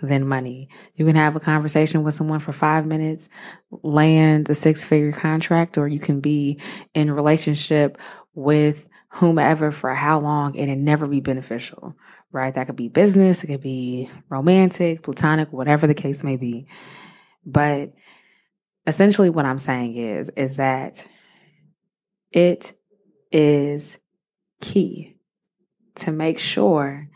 than 0.00 0.26
money. 0.26 0.70
You 0.94 1.04
can 1.04 1.16
have 1.16 1.36
a 1.36 1.40
conversation 1.40 2.04
with 2.04 2.14
someone 2.14 2.38
for 2.38 2.52
five 2.52 2.86
minutes, 2.86 3.28
land 3.70 4.48
a 4.48 4.54
six 4.54 4.82
figure 4.82 5.12
contract, 5.12 5.76
or 5.76 5.88
you 5.88 6.00
can 6.00 6.20
be 6.20 6.58
in 6.94 7.12
relationship 7.12 7.98
with 8.34 8.86
whomever 9.14 9.70
for 9.70 9.94
how 9.94 10.18
long 10.18 10.58
and 10.58 10.70
it 10.70 10.78
never 10.78 11.06
be 11.06 11.20
beneficial, 11.20 11.94
right? 12.34 12.52
That 12.52 12.66
could 12.66 12.76
be 12.76 12.88
business, 12.88 13.44
it 13.44 13.46
could 13.46 13.62
be 13.62 14.10
romantic, 14.28 15.02
platonic, 15.02 15.52
whatever 15.52 15.86
the 15.86 15.94
case 15.94 16.22
may 16.22 16.36
be. 16.36 16.66
But 17.46 17.94
essentially 18.86 19.30
what 19.30 19.46
I'm 19.46 19.58
saying 19.58 19.96
is, 19.96 20.30
is 20.36 20.56
that 20.56 21.08
it 22.32 22.76
is 23.30 23.98
key 24.60 25.16
to 25.96 26.10
make 26.10 26.38
sure 26.38 27.08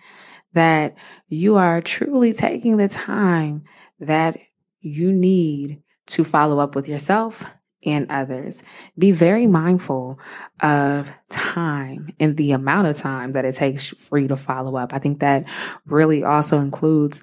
that 0.53 0.97
you 1.29 1.57
are 1.57 1.81
truly 1.81 2.33
taking 2.33 2.77
the 2.77 2.89
time 2.89 3.65
that 3.99 4.39
you 4.81 5.13
need 5.13 5.83
to 6.07 6.23
follow 6.25 6.61
up 6.61 6.77
with 6.77 6.89
yourself 6.89 7.45
and 7.85 8.11
others. 8.11 8.63
Be 8.99 9.13
very 9.13 9.47
mindful 9.47 10.19
of 10.61 11.11
time 11.29 12.13
and 12.19 12.37
the 12.37 12.53
amount 12.53 12.89
of 12.89 12.97
time 12.97 13.33
that 13.33 13.45
it 13.45 13.55
takes 13.55 13.91
for 13.91 14.19
you 14.19 14.29
to 14.29 14.37
follow 14.37 14.77
up. 14.77 14.93
I 14.93 14.99
think 14.99 15.21
that 15.21 15.45
really 15.87 16.25
also 16.25 16.61
includes 16.61 17.23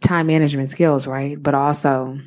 time 0.00 0.26
management 0.26 0.70
skills, 0.70 1.06
right? 1.06 1.40
But 1.40 1.54
also 1.54 2.18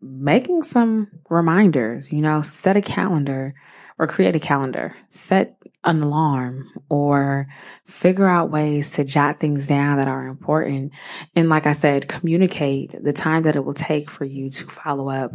making 0.00 0.62
some 0.62 1.10
reminders, 1.30 2.12
you 2.12 2.20
know, 2.20 2.42
set 2.42 2.76
a 2.76 2.82
calendar 2.82 3.54
or 3.98 4.06
create 4.06 4.36
a 4.36 4.40
calendar, 4.40 4.96
set 5.08 5.56
an 5.84 6.02
alarm 6.02 6.70
or 6.88 7.46
figure 7.84 8.26
out 8.26 8.50
ways 8.50 8.90
to 8.92 9.04
jot 9.04 9.38
things 9.38 9.66
down 9.66 9.98
that 9.98 10.08
are 10.08 10.26
important. 10.26 10.92
And 11.36 11.48
like 11.48 11.66
I 11.66 11.72
said, 11.72 12.08
communicate 12.08 12.94
the 13.02 13.12
time 13.12 13.42
that 13.42 13.56
it 13.56 13.64
will 13.64 13.74
take 13.74 14.10
for 14.10 14.24
you 14.24 14.50
to 14.50 14.66
follow 14.66 15.10
up 15.10 15.32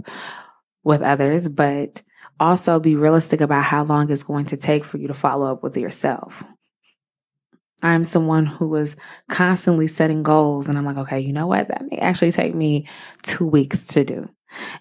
with 0.83 1.01
others, 1.01 1.47
but 1.47 2.01
also 2.39 2.79
be 2.79 2.95
realistic 2.95 3.41
about 3.41 3.65
how 3.65 3.83
long 3.83 4.09
it's 4.11 4.23
going 4.23 4.45
to 4.47 4.57
take 4.57 4.83
for 4.83 4.97
you 4.97 5.07
to 5.07 5.13
follow 5.13 5.51
up 5.51 5.61
with 5.61 5.77
yourself. 5.77 6.43
I'm 7.81 8.03
someone 8.03 8.45
who 8.45 8.67
was 8.67 8.95
constantly 9.29 9.87
setting 9.87 10.23
goals 10.23 10.67
and 10.67 10.77
I'm 10.77 10.85
like, 10.85 10.97
okay, 10.97 11.19
you 11.19 11.31
know 11.31 11.47
what? 11.47 11.69
That 11.69 11.83
may 11.89 11.97
actually 11.97 12.31
take 12.31 12.53
me 12.53 12.87
two 13.23 13.47
weeks 13.47 13.85
to 13.87 14.03
do. 14.03 14.29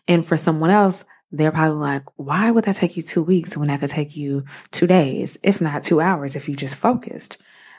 And 0.09 0.27
for 0.27 0.37
someone 0.37 0.71
else, 0.71 1.05
they're 1.31 1.53
probably 1.53 1.79
like, 1.79 2.05
why 2.17 2.51
would 2.51 2.65
that 2.65 2.77
take 2.77 2.97
you 2.97 3.03
two 3.03 3.23
weeks 3.23 3.57
when 3.57 3.69
that 3.69 3.81
could 3.81 3.91
take 3.91 4.17
you 4.17 4.45
two 4.71 4.87
days, 4.87 5.37
if 5.43 5.61
not 5.61 5.83
two 5.83 6.01
hours, 6.01 6.35
if 6.35 6.49
you 6.49 6.57
just 6.57 6.77
focused? 6.77 7.37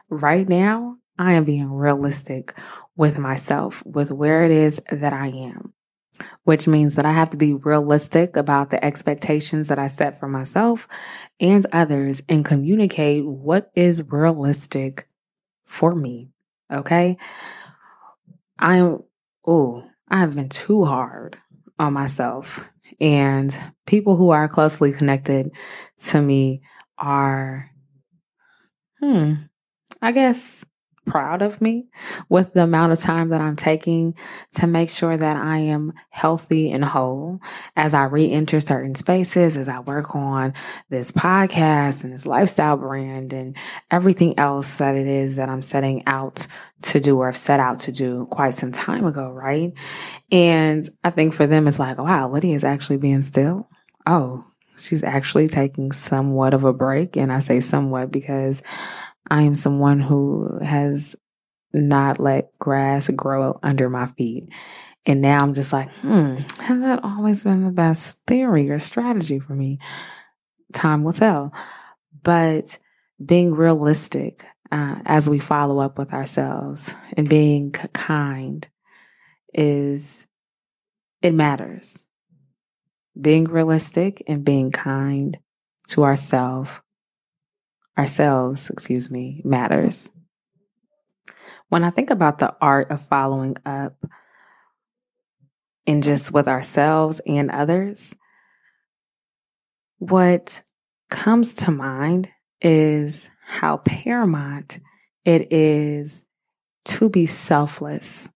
Right 0.10 0.48
now, 0.48 0.98
I 1.18 1.34
am 1.34 1.44
being 1.44 1.72
realistic 1.74 2.53
with 2.96 3.18
myself, 3.18 3.84
with 3.86 4.12
where 4.12 4.44
it 4.44 4.51
is 4.51 4.82
that 4.91 5.13
I 5.13 5.27
am, 5.27 5.74
which 6.44 6.68
means 6.68 6.96
that 6.96 7.06
I 7.06 7.12
have 7.12 7.32
to 7.32 7.38
be 7.38 7.53
realistic 7.53 8.36
about 8.36 8.70
the 8.70 8.84
expectations 8.84 9.68
that 9.68 9.79
I 9.79 9.88
set 9.88 10.20
for 10.20 10.27
myself 10.27 10.88
and 11.39 11.65
others 11.72 12.22
and 12.29 12.46
communicate 12.46 13.25
what 13.25 13.72
is 13.75 14.03
realistic 14.03 15.08
for 15.63 15.96
me. 15.96 16.29
Okay. 16.72 17.18
I'm, 18.60 19.03
oh, 19.46 19.86
I 20.08 20.20
have 20.20 20.36
been 20.36 20.50
too 20.50 20.86
hard 20.86 21.38
on 21.77 21.94
myself 21.94 22.70
and 23.00 23.55
people 23.86 24.15
who 24.15 24.29
are 24.29 24.48
closely 24.48 24.91
connected 24.91 25.51
to 26.05 26.22
me 26.22 26.62
are, 26.98 27.69
hmm, 29.00 29.34
I 30.01 30.12
guess 30.12 30.63
proud 31.10 31.42
of 31.42 31.62
me 31.62 31.88
with 32.30 32.54
the 32.54 32.63
amount 32.63 32.92
of 32.92 33.00
time 33.00 33.30
that 33.30 33.42
I'm 33.42 33.56
taking 33.56 34.16
to 34.56 34.68
make 34.68 34.89
sure 34.89 35.18
that 35.18 35.36
I 35.36 35.58
am 35.58 35.94
healthy 36.10 36.72
and 36.72 36.86
whole 36.86 37.39
as 37.75 37.94
I 37.94 38.04
re 38.06 38.32
enter 38.32 38.60
certain 38.60 38.96
spaces, 38.96 39.58
as 39.58 39.68
I 39.68 39.80
work 39.80 40.16
on 40.16 40.54
this 40.89 41.12
podcast 41.12 42.04
and 42.04 42.13
this 42.13 42.25
lifestyle 42.25 42.78
brand 42.78 43.34
and 43.34 43.56
everything 43.89 44.38
else 44.38 44.75
that 44.75 44.96
it 44.96 45.08
is 45.08 45.36
that 45.38 45.50
I'm 45.50 45.63
setting 45.63 46.04
out 46.06 46.48
to 46.84 47.00
do 47.00 47.18
or 47.18 47.25
have 47.28 47.38
set 47.38 47.60
out 47.60 47.80
to 47.80 47.92
do 47.92 48.28
quite 48.32 48.54
some 48.54 48.72
time 48.72 49.06
ago, 49.06 49.30
right? 49.30 49.74
And 50.32 50.88
I 51.04 51.10
think 51.10 51.34
for 51.34 51.48
them, 51.48 51.68
it's 51.68 51.80
like, 51.80 51.98
wow, 51.98 52.30
Lydia 52.30 52.56
is 52.56 52.63
actually 52.63 52.98
being 52.98 53.22
still. 53.22 53.68
Oh, 54.06 54.46
she's 54.78 55.04
actually 55.04 55.48
taking 55.48 55.92
somewhat 55.92 56.54
of 56.54 56.63
a 56.63 56.74
break. 56.74 57.18
And 57.18 57.32
I 57.32 57.39
say 57.39 57.60
somewhat 57.60 58.12
because 58.12 58.62
I 59.29 59.43
am 59.43 59.55
someone 59.55 60.00
who 60.00 60.59
has 60.62 61.15
not 61.74 62.19
let 62.19 62.57
grass 62.57 63.09
grow 63.09 63.59
under 63.62 63.89
my 63.89 64.07
feet. 64.07 64.50
And 65.05 65.21
now 65.21 65.38
I'm 65.39 65.53
just 65.53 65.71
like, 65.71 65.89
hmm, 65.89 66.36
has 66.36 66.81
that 66.81 67.03
always 67.03 67.43
been 67.43 67.63
the 67.63 67.71
best 67.71 68.19
theory 68.27 68.69
or 68.69 68.79
strategy 68.79 69.39
for 69.39 69.53
me? 69.53 69.79
Time 70.74 71.03
will 71.03 71.13
tell. 71.13 71.53
But 72.21 72.77
being 73.24 73.53
realistic 73.53 74.45
uh, 74.71 74.95
as 75.05 75.29
we 75.29 75.39
follow 75.39 75.79
up 75.79 75.98
with 75.98 76.13
ourselves 76.13 76.93
and 77.15 77.29
being 77.29 77.71
kind 77.71 78.67
is, 79.53 80.27
it 81.21 81.33
matters. 81.33 82.05
Being 83.19 83.45
realistic 83.45 84.24
and 84.27 84.45
being 84.45 84.71
kind 84.71 85.38
to 85.89 86.03
ourselves 86.03 86.81
ourselves, 88.00 88.70
excuse 88.70 89.12
me, 89.12 89.41
matters. 89.44 90.10
When 91.68 91.84
I 91.84 91.89
think 91.89 92.10
about 92.10 92.39
the 92.39 92.56
art 92.62 92.89
of 92.89 93.01
following 93.01 93.58
up 93.65 94.03
in 95.86 96.01
just 96.01 96.32
with 96.32 96.48
ourselves 96.48 97.20
and 97.27 97.51
others, 97.51 98.15
what 99.98 100.63
comes 101.10 101.53
to 101.56 101.72
mind 101.72 102.29
is 102.62 103.29
how 103.46 103.77
paramount 103.77 104.79
it 105.25 105.51
is 105.51 106.24
to 106.86 107.10
be 107.10 107.25
selfless. 107.25 108.29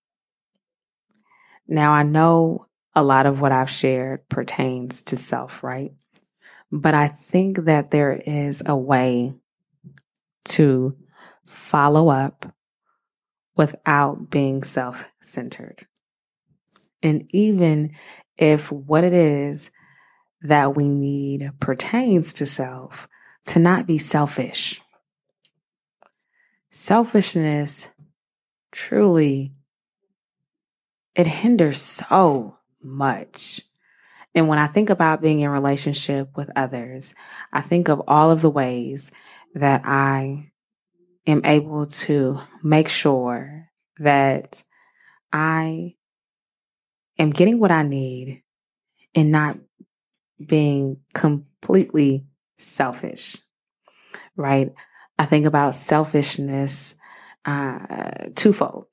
Now, 1.67 1.93
I 1.93 2.03
know 2.03 2.67
a 2.93 3.01
lot 3.01 3.25
of 3.25 3.39
what 3.39 3.53
I've 3.53 3.69
shared 3.69 4.27
pertains 4.27 5.01
to 5.03 5.15
self, 5.15 5.63
right? 5.63 5.93
But 6.69 6.93
I 6.93 7.07
think 7.07 7.65
that 7.65 7.91
there 7.91 8.21
is 8.25 8.61
a 8.65 8.75
way 8.75 9.35
to 10.45 10.97
follow 11.45 12.09
up 12.09 12.53
without 13.55 14.29
being 14.29 14.63
self 14.63 15.05
centered. 15.21 15.87
And 17.01 17.27
even 17.29 17.93
if 18.37 18.71
what 18.71 19.03
it 19.03 19.13
is 19.13 19.69
that 20.41 20.75
we 20.75 20.87
need 20.87 21.51
pertains 21.59 22.33
to 22.33 22.45
self, 22.45 23.07
to 23.45 23.59
not 23.59 23.85
be 23.85 23.97
selfish. 23.97 24.81
Selfishness 26.69 27.89
truly, 28.71 29.53
it 31.15 31.27
hinders 31.27 31.79
so 31.79 32.57
much. 32.81 33.61
And 34.35 34.47
when 34.47 34.57
I 34.57 34.67
think 34.67 34.89
about 34.89 35.21
being 35.21 35.41
in 35.41 35.49
relationship 35.49 36.35
with 36.35 36.49
others, 36.55 37.13
I 37.51 37.61
think 37.61 37.87
of 37.87 38.01
all 38.07 38.31
of 38.31 38.41
the 38.41 38.49
ways 38.49 39.11
that 39.53 39.81
I 39.85 40.51
am 41.27 41.45
able 41.45 41.87
to 41.87 42.39
make 42.63 42.89
sure 42.89 43.69
that 43.99 44.63
I 45.31 45.95
am 47.17 47.29
getting 47.29 47.59
what 47.59 47.71
I 47.71 47.83
need 47.83 48.43
and 49.15 49.31
not 49.31 49.57
being 50.45 50.97
completely 51.13 52.25
selfish, 52.57 53.37
right? 54.35 54.73
I 55.17 55.25
think 55.25 55.45
about 55.45 55.75
selfishness 55.75 56.95
uh, 57.45 58.29
twofold, 58.35 58.85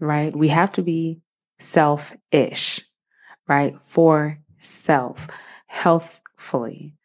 right? 0.00 0.34
We 0.34 0.48
have 0.48 0.72
to 0.72 0.82
be 0.82 1.20
selfish, 1.58 2.82
right? 3.46 3.76
For 3.82 4.38
self, 4.58 5.28
healthfully, 5.66 6.95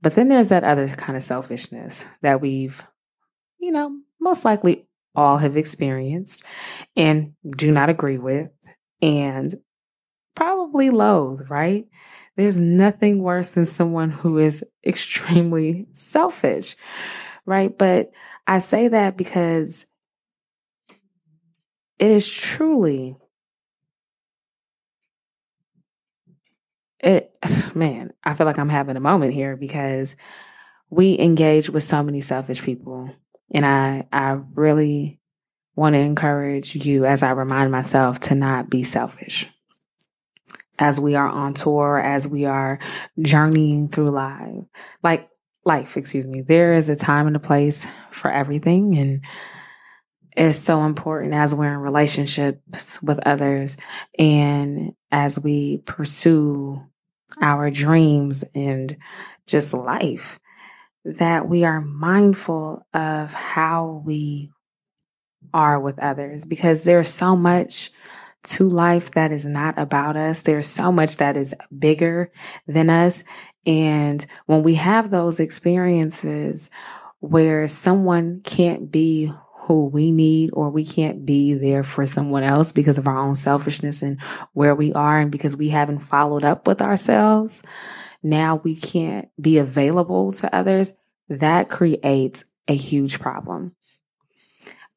but 0.00 0.14
then 0.14 0.28
there's 0.28 0.48
that 0.48 0.64
other 0.64 0.88
kind 0.88 1.16
of 1.16 1.22
selfishness 1.22 2.04
that 2.22 2.40
we've, 2.40 2.82
you 3.58 3.70
know, 3.70 3.98
most 4.20 4.44
likely 4.44 4.86
all 5.14 5.38
have 5.38 5.56
experienced 5.56 6.42
and 6.96 7.32
do 7.48 7.72
not 7.72 7.88
agree 7.88 8.18
with 8.18 8.50
and 9.02 9.56
probably 10.34 10.90
loathe, 10.90 11.50
right? 11.50 11.86
There's 12.36 12.56
nothing 12.56 13.22
worse 13.22 13.48
than 13.48 13.66
someone 13.66 14.10
who 14.10 14.38
is 14.38 14.64
extremely 14.86 15.88
selfish, 15.92 16.76
right? 17.46 17.76
But 17.76 18.12
I 18.46 18.60
say 18.60 18.86
that 18.88 19.16
because 19.16 19.86
it 21.98 22.10
is 22.10 22.30
truly 22.30 23.16
it 27.00 27.32
man, 27.74 28.12
I 28.24 28.34
feel 28.34 28.46
like 28.46 28.58
I'm 28.58 28.68
having 28.68 28.96
a 28.96 29.00
moment 29.00 29.32
here 29.32 29.56
because 29.56 30.16
we 30.90 31.18
engage 31.18 31.68
with 31.70 31.84
so 31.84 32.02
many 32.02 32.20
selfish 32.20 32.62
people. 32.62 33.10
And 33.52 33.64
I 33.64 34.06
I 34.12 34.38
really 34.54 35.20
want 35.74 35.94
to 35.94 36.00
encourage 36.00 36.74
you 36.74 37.06
as 37.06 37.22
I 37.22 37.30
remind 37.30 37.70
myself 37.70 38.18
to 38.20 38.34
not 38.34 38.68
be 38.68 38.82
selfish. 38.82 39.48
As 40.78 41.00
we 41.00 41.14
are 41.14 41.28
on 41.28 41.54
tour, 41.54 41.98
as 41.98 42.26
we 42.26 42.44
are 42.44 42.78
journeying 43.20 43.88
through 43.88 44.10
life, 44.10 44.64
like 45.02 45.28
life, 45.64 45.96
excuse 45.96 46.26
me, 46.26 46.40
there 46.40 46.72
is 46.72 46.88
a 46.88 46.96
time 46.96 47.26
and 47.26 47.36
a 47.36 47.40
place 47.40 47.86
for 48.10 48.30
everything. 48.30 48.96
And 48.96 49.24
it's 50.36 50.58
so 50.58 50.82
important 50.82 51.34
as 51.34 51.54
we're 51.54 51.72
in 51.72 51.80
relationships 51.80 53.02
with 53.02 53.18
others 53.26 53.76
and 54.18 54.94
as 55.10 55.38
we 55.38 55.78
pursue 55.78 56.82
our 57.40 57.70
dreams 57.70 58.44
and 58.54 58.96
just 59.46 59.72
life 59.72 60.38
that 61.04 61.48
we 61.48 61.64
are 61.64 61.80
mindful 61.80 62.86
of 62.92 63.32
how 63.32 64.02
we 64.04 64.50
are 65.54 65.80
with 65.80 65.98
others 65.98 66.44
because 66.44 66.82
there's 66.82 67.08
so 67.08 67.34
much 67.34 67.90
to 68.44 68.68
life 68.68 69.10
that 69.12 69.32
is 69.32 69.44
not 69.44 69.78
about 69.78 70.16
us. 70.16 70.42
There's 70.42 70.66
so 70.66 70.92
much 70.92 71.16
that 71.16 71.36
is 71.36 71.54
bigger 71.76 72.30
than 72.66 72.90
us. 72.90 73.24
And 73.66 74.24
when 74.46 74.62
we 74.62 74.76
have 74.76 75.10
those 75.10 75.40
experiences 75.40 76.70
where 77.20 77.66
someone 77.66 78.40
can't 78.44 78.90
be 78.90 79.32
who 79.68 79.86
we 79.86 80.10
need 80.10 80.50
or 80.54 80.70
we 80.70 80.84
can't 80.84 81.26
be 81.26 81.52
there 81.52 81.84
for 81.84 82.06
someone 82.06 82.42
else 82.42 82.72
because 82.72 82.96
of 82.96 83.06
our 83.06 83.18
own 83.18 83.36
selfishness 83.36 84.02
and 84.02 84.20
where 84.54 84.74
we 84.74 84.92
are 84.94 85.20
and 85.20 85.30
because 85.30 85.56
we 85.56 85.68
haven't 85.68 85.98
followed 85.98 86.42
up 86.42 86.66
with 86.66 86.80
ourselves. 86.80 87.62
Now 88.22 88.56
we 88.56 88.74
can't 88.74 89.28
be 89.40 89.58
available 89.58 90.32
to 90.32 90.54
others. 90.54 90.94
That 91.28 91.68
creates 91.68 92.44
a 92.66 92.74
huge 92.74 93.20
problem. 93.20 93.76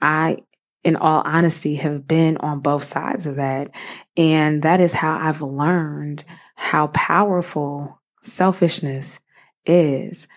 I, 0.01 0.37
in 0.83 0.95
all 0.95 1.21
honesty, 1.25 1.75
have 1.75 2.07
been 2.07 2.37
on 2.37 2.61
both 2.61 2.85
sides 2.85 3.27
of 3.27 3.35
that. 3.35 3.71
And 4.15 4.63
that 4.63 4.79
is 4.79 4.93
how 4.93 5.19
I've 5.19 5.41
learned 5.41 6.23
how 6.55 6.87
powerful 6.87 8.01
selfishness 8.23 9.19
is. 9.65 10.27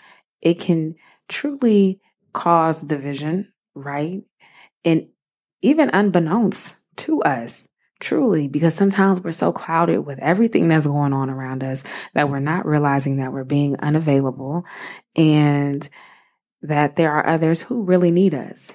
It 0.43 0.59
can 0.59 0.97
truly 1.29 2.01
cause 2.33 2.83
division, 2.83 3.54
right? 3.75 4.23
And 4.85 5.09
even 5.63 5.91
unbeknownst 5.93 6.79
to 6.97 7.23
us, 7.23 7.67
truly, 8.01 8.49
because 8.49 8.75
sometimes 8.75 9.21
we're 9.21 9.33
so 9.33 9.53
clouded 9.53 10.01
with 10.05 10.19
everything 10.19 10.69
that's 10.69 10.87
going 10.87 11.13
on 11.13 11.31
around 11.31 11.65
us 11.65 11.83
that 12.13 12.29
we're 12.29 12.39
not 12.39 12.67
realizing 12.67 13.17
that 13.17 13.33
we're 13.33 13.45
being 13.45 13.77
unavailable 13.81 14.65
and 15.17 15.89
that 16.63 16.97
there 16.97 17.13
are 17.13 17.27
others 17.27 17.63
who 17.63 17.83
really 17.83 18.11
need 18.11 18.35
us. 18.35 18.71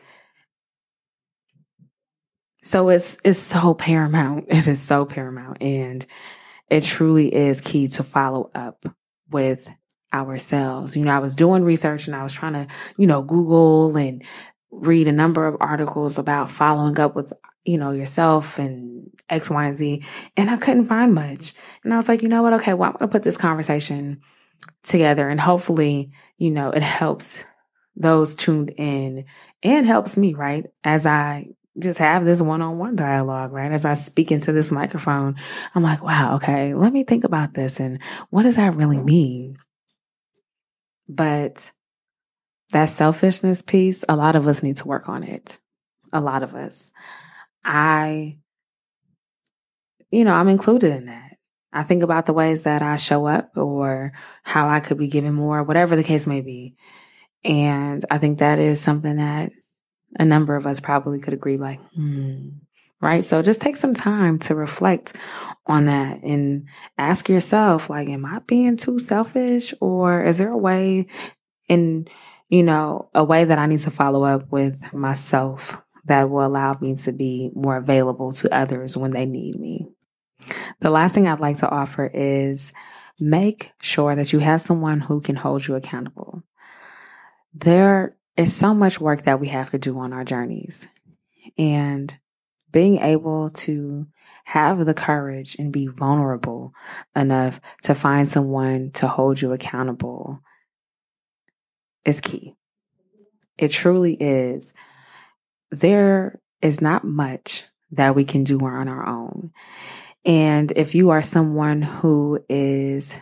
So 2.63 2.89
it's 2.89 3.17
it's 3.23 3.39
so 3.39 3.73
paramount. 3.73 4.47
It 4.49 4.67
is 4.67 4.81
so 4.81 5.05
paramount 5.05 5.61
and 5.61 6.05
it 6.69 6.83
truly 6.83 7.33
is 7.33 7.61
key 7.61 7.87
to 7.89 8.03
follow 8.03 8.51
up 8.53 8.85
with 9.29 9.67
ourselves. 10.13 10.95
You 10.95 11.05
know, 11.05 11.11
I 11.11 11.19
was 11.19 11.35
doing 11.35 11.63
research 11.63 12.07
and 12.07 12.15
I 12.15 12.23
was 12.23 12.33
trying 12.33 12.53
to, 12.53 12.67
you 12.97 13.07
know, 13.07 13.21
Google 13.21 13.95
and 13.97 14.23
read 14.71 15.07
a 15.07 15.11
number 15.11 15.47
of 15.47 15.57
articles 15.59 16.17
about 16.17 16.49
following 16.49 16.99
up 16.99 17.15
with, 17.15 17.33
you 17.65 17.77
know, 17.77 17.91
yourself 17.91 18.59
and 18.59 19.09
X, 19.29 19.49
Y, 19.49 19.65
and 19.65 19.77
Z. 19.77 20.03
And 20.37 20.49
I 20.49 20.57
couldn't 20.57 20.87
find 20.87 21.13
much. 21.13 21.53
And 21.83 21.93
I 21.93 21.97
was 21.97 22.07
like, 22.07 22.21
you 22.21 22.29
know 22.29 22.43
what? 22.43 22.53
Okay, 22.53 22.73
well, 22.73 22.89
I'm 22.89 22.97
going 22.97 23.09
to 23.09 23.11
put 23.11 23.23
this 23.23 23.37
conversation 23.37 24.21
together 24.83 25.29
and 25.29 25.39
hopefully, 25.39 26.11
you 26.37 26.51
know, 26.51 26.69
it 26.69 26.83
helps 26.83 27.43
those 27.95 28.35
tuned 28.35 28.69
in 28.77 29.25
and 29.63 29.85
helps 29.85 30.17
me, 30.17 30.33
right? 30.33 30.65
As 30.83 31.05
I 31.05 31.47
just 31.77 31.99
have 31.99 32.25
this 32.25 32.41
one 32.41 32.61
on 32.61 32.77
one 32.77 32.95
dialogue, 32.95 33.51
right? 33.51 33.71
As 33.71 33.85
I 33.85 33.93
speak 33.93 34.31
into 34.31 34.51
this 34.51 34.71
microphone, 34.71 35.35
I'm 35.75 35.83
like, 35.83 36.03
wow, 36.03 36.35
okay, 36.35 36.73
let 36.73 36.93
me 36.93 37.03
think 37.03 37.23
about 37.23 37.53
this 37.53 37.79
and 37.79 38.01
what 38.29 38.43
does 38.43 38.55
that 38.55 38.75
really 38.75 38.99
mean? 38.99 39.57
But 41.07 41.71
that 42.71 42.87
selfishness 42.87 43.61
piece, 43.61 44.03
a 44.07 44.15
lot 44.15 44.35
of 44.35 44.47
us 44.47 44.63
need 44.63 44.77
to 44.77 44.87
work 44.87 45.09
on 45.09 45.23
it. 45.23 45.59
A 46.13 46.21
lot 46.21 46.43
of 46.43 46.55
us. 46.55 46.91
I, 47.63 48.37
you 50.11 50.23
know, 50.23 50.33
I'm 50.33 50.49
included 50.49 50.91
in 50.91 51.05
that. 51.07 51.37
I 51.71 51.83
think 51.83 52.01
about 52.01 52.25
the 52.25 52.33
ways 52.33 52.63
that 52.63 52.81
I 52.81 52.95
show 52.95 53.27
up 53.27 53.55
or 53.55 54.13
how 54.43 54.69
I 54.69 54.79
could 54.79 54.97
be 54.97 55.07
giving 55.07 55.33
more, 55.33 55.63
whatever 55.63 55.95
the 55.95 56.03
case 56.03 56.25
may 56.25 56.41
be. 56.41 56.75
And 57.43 58.03
I 58.09 58.17
think 58.17 58.39
that 58.39 58.59
is 58.59 58.81
something 58.81 59.17
that 59.17 59.51
a 60.17 60.25
number 60.25 60.55
of 60.55 60.65
us 60.65 60.79
probably 60.79 61.19
could 61.19 61.33
agree, 61.33 61.57
like, 61.57 61.79
hmm, 61.93 62.49
right? 63.01 63.23
So 63.23 63.41
just 63.41 63.61
take 63.61 63.77
some 63.77 63.93
time 63.93 64.39
to 64.39 64.55
reflect 64.55 65.15
on 65.67 65.85
that 65.85 66.23
and 66.23 66.65
ask 66.97 67.29
yourself, 67.29 67.89
like, 67.89 68.09
am 68.09 68.25
I 68.25 68.39
being 68.39 68.75
too 68.75 68.97
selfish 68.97 69.73
or 69.79 70.23
is 70.23 70.39
there 70.39 70.49
a 70.49 70.57
way 70.57 71.05
in 71.67 72.07
you 72.49 72.63
know, 72.63 73.09
a 73.13 73.23
way 73.23 73.45
that 73.45 73.59
I 73.59 73.67
need 73.67 73.79
to 73.81 73.91
follow 73.91 74.23
up 74.23 74.51
with 74.51 74.91
myself 74.91 75.81
that 76.05 76.29
will 76.29 76.45
allow 76.45 76.77
me 76.81 76.95
to 76.95 77.11
be 77.11 77.51
more 77.53 77.77
available 77.77 78.31
to 78.33 78.53
others 78.53 78.97
when 78.97 79.11
they 79.11 79.25
need 79.25 79.59
me. 79.59 79.87
The 80.79 80.89
last 80.89 81.13
thing 81.13 81.27
I'd 81.27 81.39
like 81.39 81.59
to 81.59 81.69
offer 81.69 82.09
is 82.11 82.73
make 83.19 83.71
sure 83.81 84.15
that 84.15 84.33
you 84.33 84.39
have 84.39 84.61
someone 84.61 85.01
who 85.01 85.21
can 85.21 85.35
hold 85.35 85.67
you 85.67 85.75
accountable. 85.75 86.43
There 87.53 88.15
is 88.35 88.55
so 88.55 88.73
much 88.73 88.99
work 88.99 89.23
that 89.23 89.39
we 89.39 89.49
have 89.49 89.69
to 89.71 89.77
do 89.77 89.99
on 89.99 90.13
our 90.13 90.23
journeys 90.23 90.87
and 91.57 92.17
being 92.71 92.99
able 92.99 93.49
to 93.49 94.07
have 94.45 94.85
the 94.85 94.93
courage 94.93 95.55
and 95.59 95.71
be 95.71 95.85
vulnerable 95.85 96.73
enough 97.15 97.59
to 97.83 97.93
find 97.93 98.29
someone 98.29 98.91
to 98.91 99.07
hold 99.07 99.41
you 99.41 99.51
accountable 99.51 100.41
is 102.05 102.21
key. 102.21 102.55
It 103.57 103.71
truly 103.71 104.13
is. 104.13 104.73
There 105.71 106.39
is 106.61 106.81
not 106.81 107.03
much 107.03 107.65
that 107.91 108.15
we 108.15 108.23
can 108.23 108.43
do 108.43 108.59
on 108.59 108.87
our 108.87 109.05
own. 109.07 109.51
And 110.25 110.71
if 110.75 110.95
you 110.95 111.09
are 111.09 111.21
someone 111.21 111.81
who 111.81 112.43
is 112.49 113.15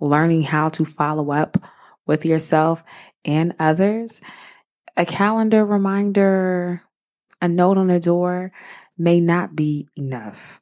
learning 0.00 0.42
how 0.42 0.68
to 0.70 0.84
follow 0.84 1.32
up 1.32 1.58
with 2.06 2.24
yourself 2.24 2.82
and 3.24 3.54
others, 3.58 4.20
a 4.96 5.04
calendar 5.04 5.64
reminder, 5.64 6.82
a 7.40 7.48
note 7.48 7.78
on 7.78 7.88
the 7.88 8.00
door 8.00 8.52
may 8.96 9.20
not 9.20 9.54
be 9.54 9.88
enough. 9.96 10.60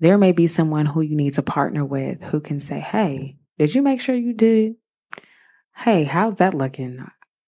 There 0.00 0.18
may 0.18 0.32
be 0.32 0.46
someone 0.46 0.86
who 0.86 1.00
you 1.00 1.16
need 1.16 1.34
to 1.34 1.42
partner 1.42 1.84
with 1.84 2.22
who 2.24 2.40
can 2.40 2.60
say, 2.60 2.78
Hey, 2.78 3.36
did 3.58 3.74
you 3.74 3.82
make 3.82 4.00
sure 4.00 4.14
you 4.14 4.32
did 4.32 4.76
hey, 5.76 6.04
how's 6.04 6.36
that 6.36 6.54
looking? 6.54 7.04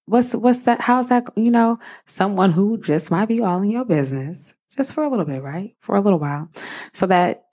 What's 0.06 0.34
what's 0.34 0.60
that? 0.64 0.80
How's 0.80 1.08
that? 1.08 1.28
You 1.36 1.50
know, 1.50 1.78
someone 2.06 2.52
who 2.52 2.78
just 2.78 3.10
might 3.10 3.26
be 3.26 3.40
all 3.40 3.62
in 3.62 3.70
your 3.70 3.84
business 3.84 4.54
just 4.76 4.94
for 4.94 5.04
a 5.04 5.08
little 5.08 5.24
bit, 5.24 5.42
right? 5.42 5.74
For 5.80 5.96
a 5.96 6.00
little 6.00 6.18
while, 6.18 6.50
so 6.92 7.06
that 7.06 7.46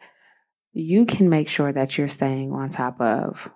you 0.74 1.06
can 1.06 1.30
make 1.30 1.48
sure 1.48 1.72
that 1.72 1.98
you're 1.98 2.08
staying 2.08 2.52
on 2.52 2.70
top 2.70 3.00
of 3.00 3.50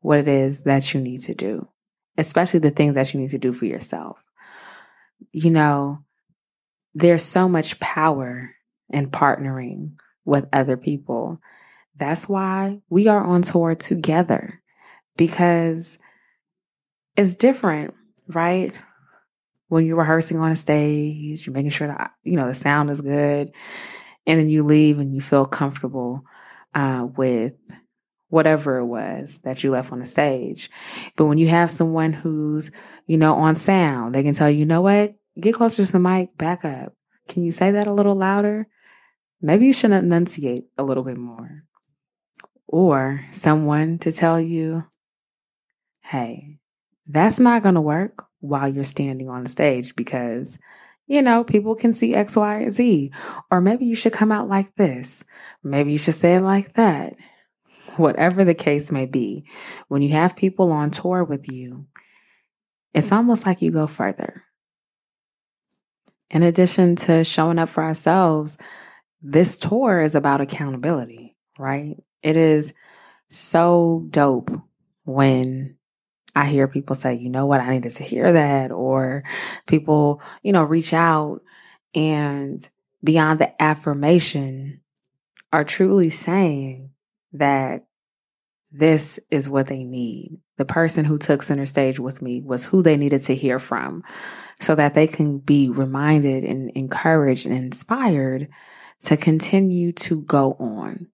what 0.00 0.18
it 0.18 0.28
is 0.28 0.64
that 0.64 0.92
you 0.92 1.00
need 1.00 1.22
to 1.22 1.34
do, 1.34 1.68
especially 2.16 2.60
the 2.60 2.70
things 2.70 2.94
that 2.94 3.12
you 3.12 3.20
need 3.20 3.30
to 3.30 3.38
do 3.38 3.52
for 3.52 3.64
yourself. 3.64 4.22
You 5.32 5.50
know, 5.50 6.04
there's 6.94 7.24
so 7.24 7.48
much 7.48 7.80
power 7.80 8.54
in 8.90 9.10
partnering 9.10 9.92
with 10.24 10.46
other 10.52 10.76
people. 10.76 11.40
That's 11.96 12.28
why 12.28 12.80
we 12.88 13.08
are 13.08 13.24
on 13.24 13.42
tour 13.42 13.74
together 13.74 14.62
because 15.16 15.98
it's 17.18 17.34
different, 17.34 17.94
right? 18.28 18.72
When 19.66 19.84
you're 19.84 19.96
rehearsing 19.96 20.38
on 20.38 20.52
a 20.52 20.56
stage, 20.56 21.44
you're 21.44 21.52
making 21.52 21.72
sure 21.72 21.88
that, 21.88 22.12
you 22.22 22.36
know, 22.36 22.46
the 22.46 22.54
sound 22.54 22.90
is 22.90 23.00
good. 23.00 23.52
And 24.24 24.38
then 24.38 24.48
you 24.48 24.62
leave 24.62 25.00
and 25.00 25.12
you 25.12 25.20
feel 25.20 25.44
comfortable 25.44 26.22
uh, 26.74 27.08
with 27.16 27.54
whatever 28.28 28.78
it 28.78 28.86
was 28.86 29.40
that 29.42 29.64
you 29.64 29.72
left 29.72 29.90
on 29.90 29.98
the 29.98 30.06
stage. 30.06 30.70
But 31.16 31.26
when 31.26 31.38
you 31.38 31.48
have 31.48 31.72
someone 31.72 32.12
who's, 32.12 32.70
you 33.06 33.16
know, 33.16 33.34
on 33.34 33.56
sound, 33.56 34.14
they 34.14 34.22
can 34.22 34.34
tell 34.34 34.48
you, 34.48 34.60
you 34.60 34.66
know 34.66 34.82
what? 34.82 35.14
Get 35.40 35.56
closer 35.56 35.84
to 35.84 35.90
the 35.90 35.98
mic, 35.98 36.38
back 36.38 36.64
up. 36.64 36.94
Can 37.26 37.42
you 37.42 37.50
say 37.50 37.72
that 37.72 37.88
a 37.88 37.92
little 37.92 38.14
louder? 38.14 38.68
Maybe 39.42 39.66
you 39.66 39.72
should 39.72 39.90
enunciate 39.90 40.66
a 40.78 40.84
little 40.84 41.02
bit 41.02 41.18
more. 41.18 41.64
Or 42.68 43.24
someone 43.32 43.98
to 44.00 44.12
tell 44.12 44.40
you, 44.40 44.84
hey, 46.02 46.58
that's 47.08 47.40
not 47.40 47.62
going 47.62 47.74
to 47.74 47.80
work 47.80 48.26
while 48.40 48.68
you're 48.68 48.84
standing 48.84 49.28
on 49.28 49.42
the 49.42 49.50
stage 49.50 49.96
because, 49.96 50.58
you 51.06 51.22
know, 51.22 51.42
people 51.42 51.74
can 51.74 51.94
see 51.94 52.14
X, 52.14 52.36
Y, 52.36 52.54
or 52.56 52.70
Z. 52.70 53.10
Or 53.50 53.60
maybe 53.60 53.86
you 53.86 53.96
should 53.96 54.12
come 54.12 54.30
out 54.30 54.48
like 54.48 54.74
this. 54.76 55.24
Maybe 55.62 55.92
you 55.92 55.98
should 55.98 56.14
say 56.14 56.34
it 56.34 56.42
like 56.42 56.74
that. 56.74 57.14
Whatever 57.96 58.44
the 58.44 58.54
case 58.54 58.92
may 58.92 59.06
be, 59.06 59.44
when 59.88 60.02
you 60.02 60.10
have 60.10 60.36
people 60.36 60.70
on 60.70 60.90
tour 60.90 61.24
with 61.24 61.50
you, 61.50 61.86
it's 62.94 63.10
almost 63.10 63.46
like 63.46 63.62
you 63.62 63.70
go 63.70 63.86
further. 63.86 64.44
In 66.30 66.42
addition 66.42 66.94
to 66.96 67.24
showing 67.24 67.58
up 67.58 67.70
for 67.70 67.82
ourselves, 67.82 68.56
this 69.22 69.56
tour 69.56 70.00
is 70.00 70.14
about 70.14 70.42
accountability, 70.42 71.36
right? 71.58 71.96
It 72.22 72.36
is 72.36 72.72
so 73.30 74.06
dope 74.10 74.50
when 75.04 75.77
I 76.38 76.46
hear 76.46 76.68
people 76.68 76.94
say, 76.94 77.14
you 77.14 77.30
know 77.30 77.46
what, 77.46 77.60
I 77.60 77.70
needed 77.70 77.96
to 77.96 78.04
hear 78.04 78.32
that. 78.32 78.70
Or 78.70 79.24
people, 79.66 80.22
you 80.44 80.52
know, 80.52 80.62
reach 80.62 80.94
out 80.94 81.40
and 81.96 82.68
beyond 83.02 83.40
the 83.40 83.60
affirmation 83.60 84.80
are 85.52 85.64
truly 85.64 86.10
saying 86.10 86.90
that 87.32 87.86
this 88.70 89.18
is 89.32 89.50
what 89.50 89.66
they 89.66 89.82
need. 89.82 90.38
The 90.58 90.64
person 90.64 91.06
who 91.06 91.18
took 91.18 91.42
center 91.42 91.66
stage 91.66 91.98
with 91.98 92.22
me 92.22 92.40
was 92.40 92.66
who 92.66 92.84
they 92.84 92.96
needed 92.96 93.22
to 93.24 93.34
hear 93.34 93.58
from 93.58 94.04
so 94.60 94.76
that 94.76 94.94
they 94.94 95.08
can 95.08 95.38
be 95.38 95.68
reminded 95.68 96.44
and 96.44 96.70
encouraged 96.76 97.46
and 97.46 97.56
inspired 97.56 98.48
to 99.06 99.16
continue 99.16 99.90
to 99.92 100.20
go 100.20 100.52
on. 100.60 101.08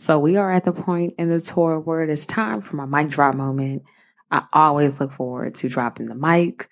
So 0.00 0.16
we 0.20 0.36
are 0.36 0.52
at 0.52 0.64
the 0.64 0.72
point 0.72 1.14
in 1.18 1.28
the 1.28 1.40
tour 1.40 1.80
where 1.80 2.02
it 2.02 2.08
is 2.08 2.24
time 2.24 2.60
for 2.60 2.76
my 2.76 2.86
mic 2.86 3.10
drop 3.10 3.34
moment. 3.34 3.82
I 4.30 4.44
always 4.52 5.00
look 5.00 5.10
forward 5.10 5.56
to 5.56 5.68
dropping 5.68 6.06
the 6.06 6.14
mic. 6.14 6.68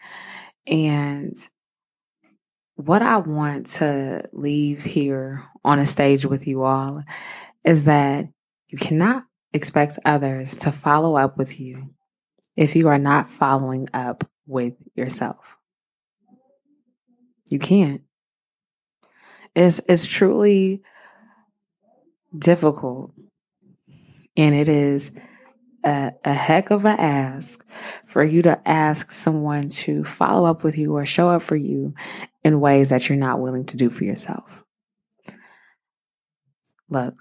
And 0.64 1.36
what 2.76 3.02
I 3.02 3.16
want 3.16 3.66
to 3.74 4.28
leave 4.32 4.84
here 4.84 5.44
on 5.64 5.80
a 5.80 5.86
stage 5.86 6.24
with 6.24 6.46
you 6.46 6.62
all 6.62 7.02
is 7.64 7.82
that 7.82 8.28
you 8.68 8.78
cannot 8.78 9.24
expect 9.52 9.98
others 10.04 10.56
to 10.58 10.70
follow 10.70 11.16
up 11.16 11.36
with 11.36 11.58
you 11.58 11.90
if 12.56 12.76
you 12.76 12.86
are 12.86 12.98
not 12.98 13.28
following 13.28 13.88
up 13.92 14.30
with 14.46 14.74
yourself. 14.94 15.56
You 17.48 17.58
can't. 17.58 18.02
It's, 19.56 19.80
it's 19.88 20.06
truly 20.06 20.84
difficult. 22.38 23.12
And 24.37 24.55
it 24.55 24.68
is 24.68 25.12
a, 25.85 26.12
a 26.25 26.35
heck 26.35 26.70
of 26.70 26.85
an 26.85 26.99
ask 26.99 27.64
for 28.09 28.22
you 28.22 28.42
to 28.42 28.61
ask 28.68 29.12
someone 29.12 29.68
to 29.68 30.05
follow 30.05 30.49
up 30.49 30.64
with 30.64 30.77
you 30.77 30.96
or 30.96 31.07
show 31.07 31.31
up 31.31 31.42
for 31.42 31.57
you 31.57 31.94
in 32.44 32.61
ways 32.61 32.90
that 32.90 33.09
you're 33.09 33.16
not 33.16 33.40
willing 33.40 33.64
to 33.66 33.77
do 33.77 33.88
for 33.88 34.05
yourself. 34.05 34.64
Look, 36.88 37.14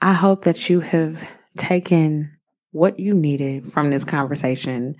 I 0.00 0.12
hope 0.12 0.42
that 0.42 0.68
you 0.68 0.80
have 0.80 1.28
taken 1.56 2.36
what 2.70 3.00
you 3.00 3.14
needed 3.14 3.72
from 3.72 3.90
this 3.90 4.04
conversation. 4.04 4.96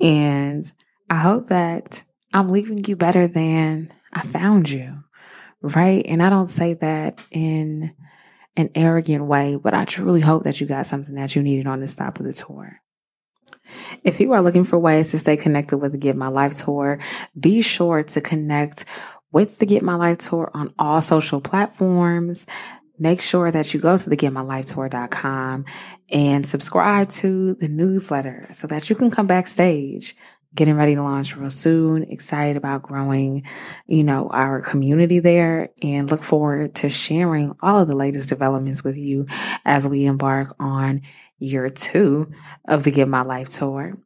And 0.00 0.70
I 1.08 1.16
hope 1.16 1.48
that 1.48 2.04
I'm 2.32 2.48
leaving 2.48 2.84
you 2.84 2.96
better 2.96 3.26
than 3.26 3.92
I 4.12 4.22
found 4.22 4.70
you. 4.70 5.02
Right. 5.62 6.06
And 6.06 6.22
I 6.22 6.30
don't 6.30 6.48
say 6.48 6.74
that 6.74 7.20
in 7.30 7.94
an 8.56 8.70
arrogant 8.74 9.26
way, 9.26 9.56
but 9.56 9.74
I 9.74 9.84
truly 9.84 10.20
hope 10.20 10.44
that 10.44 10.60
you 10.60 10.66
got 10.66 10.86
something 10.86 11.14
that 11.14 11.34
you 11.34 11.42
needed 11.42 11.66
on 11.66 11.80
this 11.80 11.92
stop 11.92 12.18
of 12.18 12.26
the 12.26 12.32
tour. 12.32 12.80
If 14.02 14.20
you 14.20 14.32
are 14.32 14.42
looking 14.42 14.64
for 14.64 14.78
ways 14.78 15.10
to 15.10 15.18
stay 15.18 15.36
connected 15.36 15.78
with 15.78 15.92
the 15.92 15.98
Get 15.98 16.16
My 16.16 16.28
Life 16.28 16.64
Tour, 16.64 16.98
be 17.38 17.62
sure 17.62 18.02
to 18.02 18.20
connect 18.20 18.84
with 19.32 19.58
the 19.58 19.66
Get 19.66 19.82
My 19.82 19.94
Life 19.94 20.18
Tour 20.18 20.50
on 20.54 20.74
all 20.78 21.00
social 21.00 21.40
platforms. 21.40 22.46
Make 22.98 23.20
sure 23.20 23.50
that 23.50 23.72
you 23.72 23.80
go 23.80 23.96
to 23.96 24.10
the 24.10 24.16
getmylifetour.com 24.16 25.64
and 26.10 26.46
subscribe 26.46 27.08
to 27.10 27.54
the 27.54 27.68
newsletter 27.68 28.48
so 28.52 28.66
that 28.66 28.90
you 28.90 28.96
can 28.96 29.10
come 29.10 29.26
backstage 29.26 30.14
getting 30.54 30.76
ready 30.76 30.94
to 30.94 31.02
launch 31.02 31.36
real 31.36 31.50
soon. 31.50 32.04
Excited 32.04 32.56
about 32.56 32.82
growing, 32.82 33.44
you 33.86 34.02
know, 34.02 34.28
our 34.30 34.60
community 34.60 35.20
there 35.20 35.70
and 35.82 36.10
look 36.10 36.22
forward 36.22 36.74
to 36.76 36.90
sharing 36.90 37.54
all 37.62 37.80
of 37.80 37.88
the 37.88 37.96
latest 37.96 38.28
developments 38.28 38.82
with 38.82 38.96
you 38.96 39.26
as 39.64 39.86
we 39.86 40.06
embark 40.06 40.54
on 40.58 41.02
year 41.38 41.70
two 41.70 42.30
of 42.68 42.84
the 42.84 42.90
Get 42.90 43.08
My 43.08 43.22
Life 43.22 43.48
tour. 43.48 43.96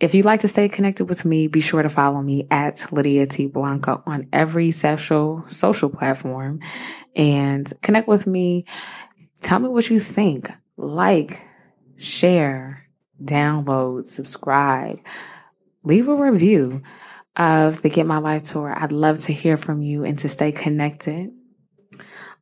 If 0.00 0.14
you'd 0.14 0.24
like 0.24 0.40
to 0.40 0.48
stay 0.48 0.68
connected 0.68 1.06
with 1.06 1.24
me, 1.24 1.46
be 1.46 1.60
sure 1.60 1.82
to 1.82 1.88
follow 1.88 2.22
me 2.22 2.46
at 2.50 2.90
Lydia 2.92 3.26
T. 3.26 3.46
Blanco 3.46 4.02
on 4.06 4.28
every 4.32 4.70
social 4.70 5.44
social 5.46 5.90
platform 5.90 6.60
and 7.14 7.70
connect 7.82 8.08
with 8.08 8.26
me. 8.26 8.64
Tell 9.42 9.58
me 9.58 9.68
what 9.68 9.90
you 9.90 10.00
think. 10.00 10.50
Like, 10.76 11.42
share, 11.96 12.88
download, 13.22 14.08
subscribe 14.08 15.00
leave 15.82 16.08
a 16.08 16.14
review 16.14 16.82
of 17.36 17.82
the 17.82 17.88
Get 17.88 18.06
My 18.06 18.18
Life 18.18 18.44
Tour. 18.44 18.74
I'd 18.76 18.92
love 18.92 19.20
to 19.20 19.32
hear 19.32 19.56
from 19.56 19.82
you 19.82 20.04
and 20.04 20.18
to 20.20 20.28
stay 20.28 20.52
connected. 20.52 21.30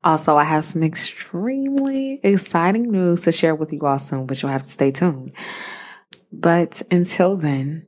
Also, 0.02 0.36
I 0.36 0.44
have 0.44 0.64
some 0.64 0.82
extremely 0.82 2.20
exciting 2.22 2.90
news 2.90 3.22
to 3.22 3.32
share 3.32 3.54
with 3.54 3.72
you 3.72 3.80
all 3.80 3.98
soon, 3.98 4.26
but 4.26 4.40
you'll 4.40 4.52
have 4.52 4.64
to 4.64 4.70
stay 4.70 4.90
tuned. 4.90 5.32
But 6.32 6.82
until 6.90 7.36
then, 7.36 7.86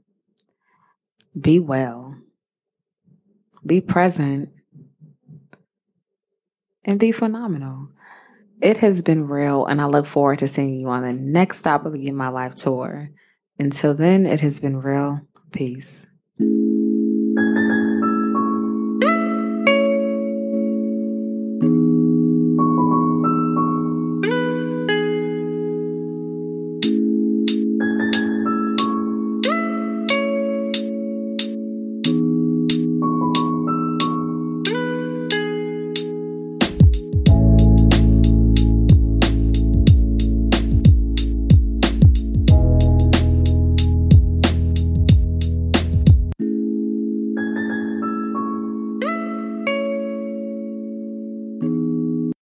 be 1.39 1.61
well, 1.61 2.17
be 3.65 3.81
present, 3.81 4.51
and 6.85 6.99
be 6.99 7.13
phenomenal. 7.13 7.91
It 8.61 8.79
has 8.79 9.03
been 9.03 9.29
real, 9.29 9.67
and 9.67 9.81
I 9.81 9.85
look 9.87 10.07
forward 10.07 10.41
to 10.41 10.49
seeing 10.49 10.81
you 10.81 10.89
on 10.89 11.03
the 11.03 11.13
next 11.13 11.59
stop 11.59 11.87
of 11.87 11.93
the 11.93 11.99
Get 11.99 12.15
My 12.15 12.29
Life 12.29 12.57
tour. 12.57 13.11
Until 13.59 13.95
then, 13.95 14.27
it 14.27 14.41
has 14.41 14.59
been 14.59 14.79
real. 14.79 15.21
Peace. 15.53 16.08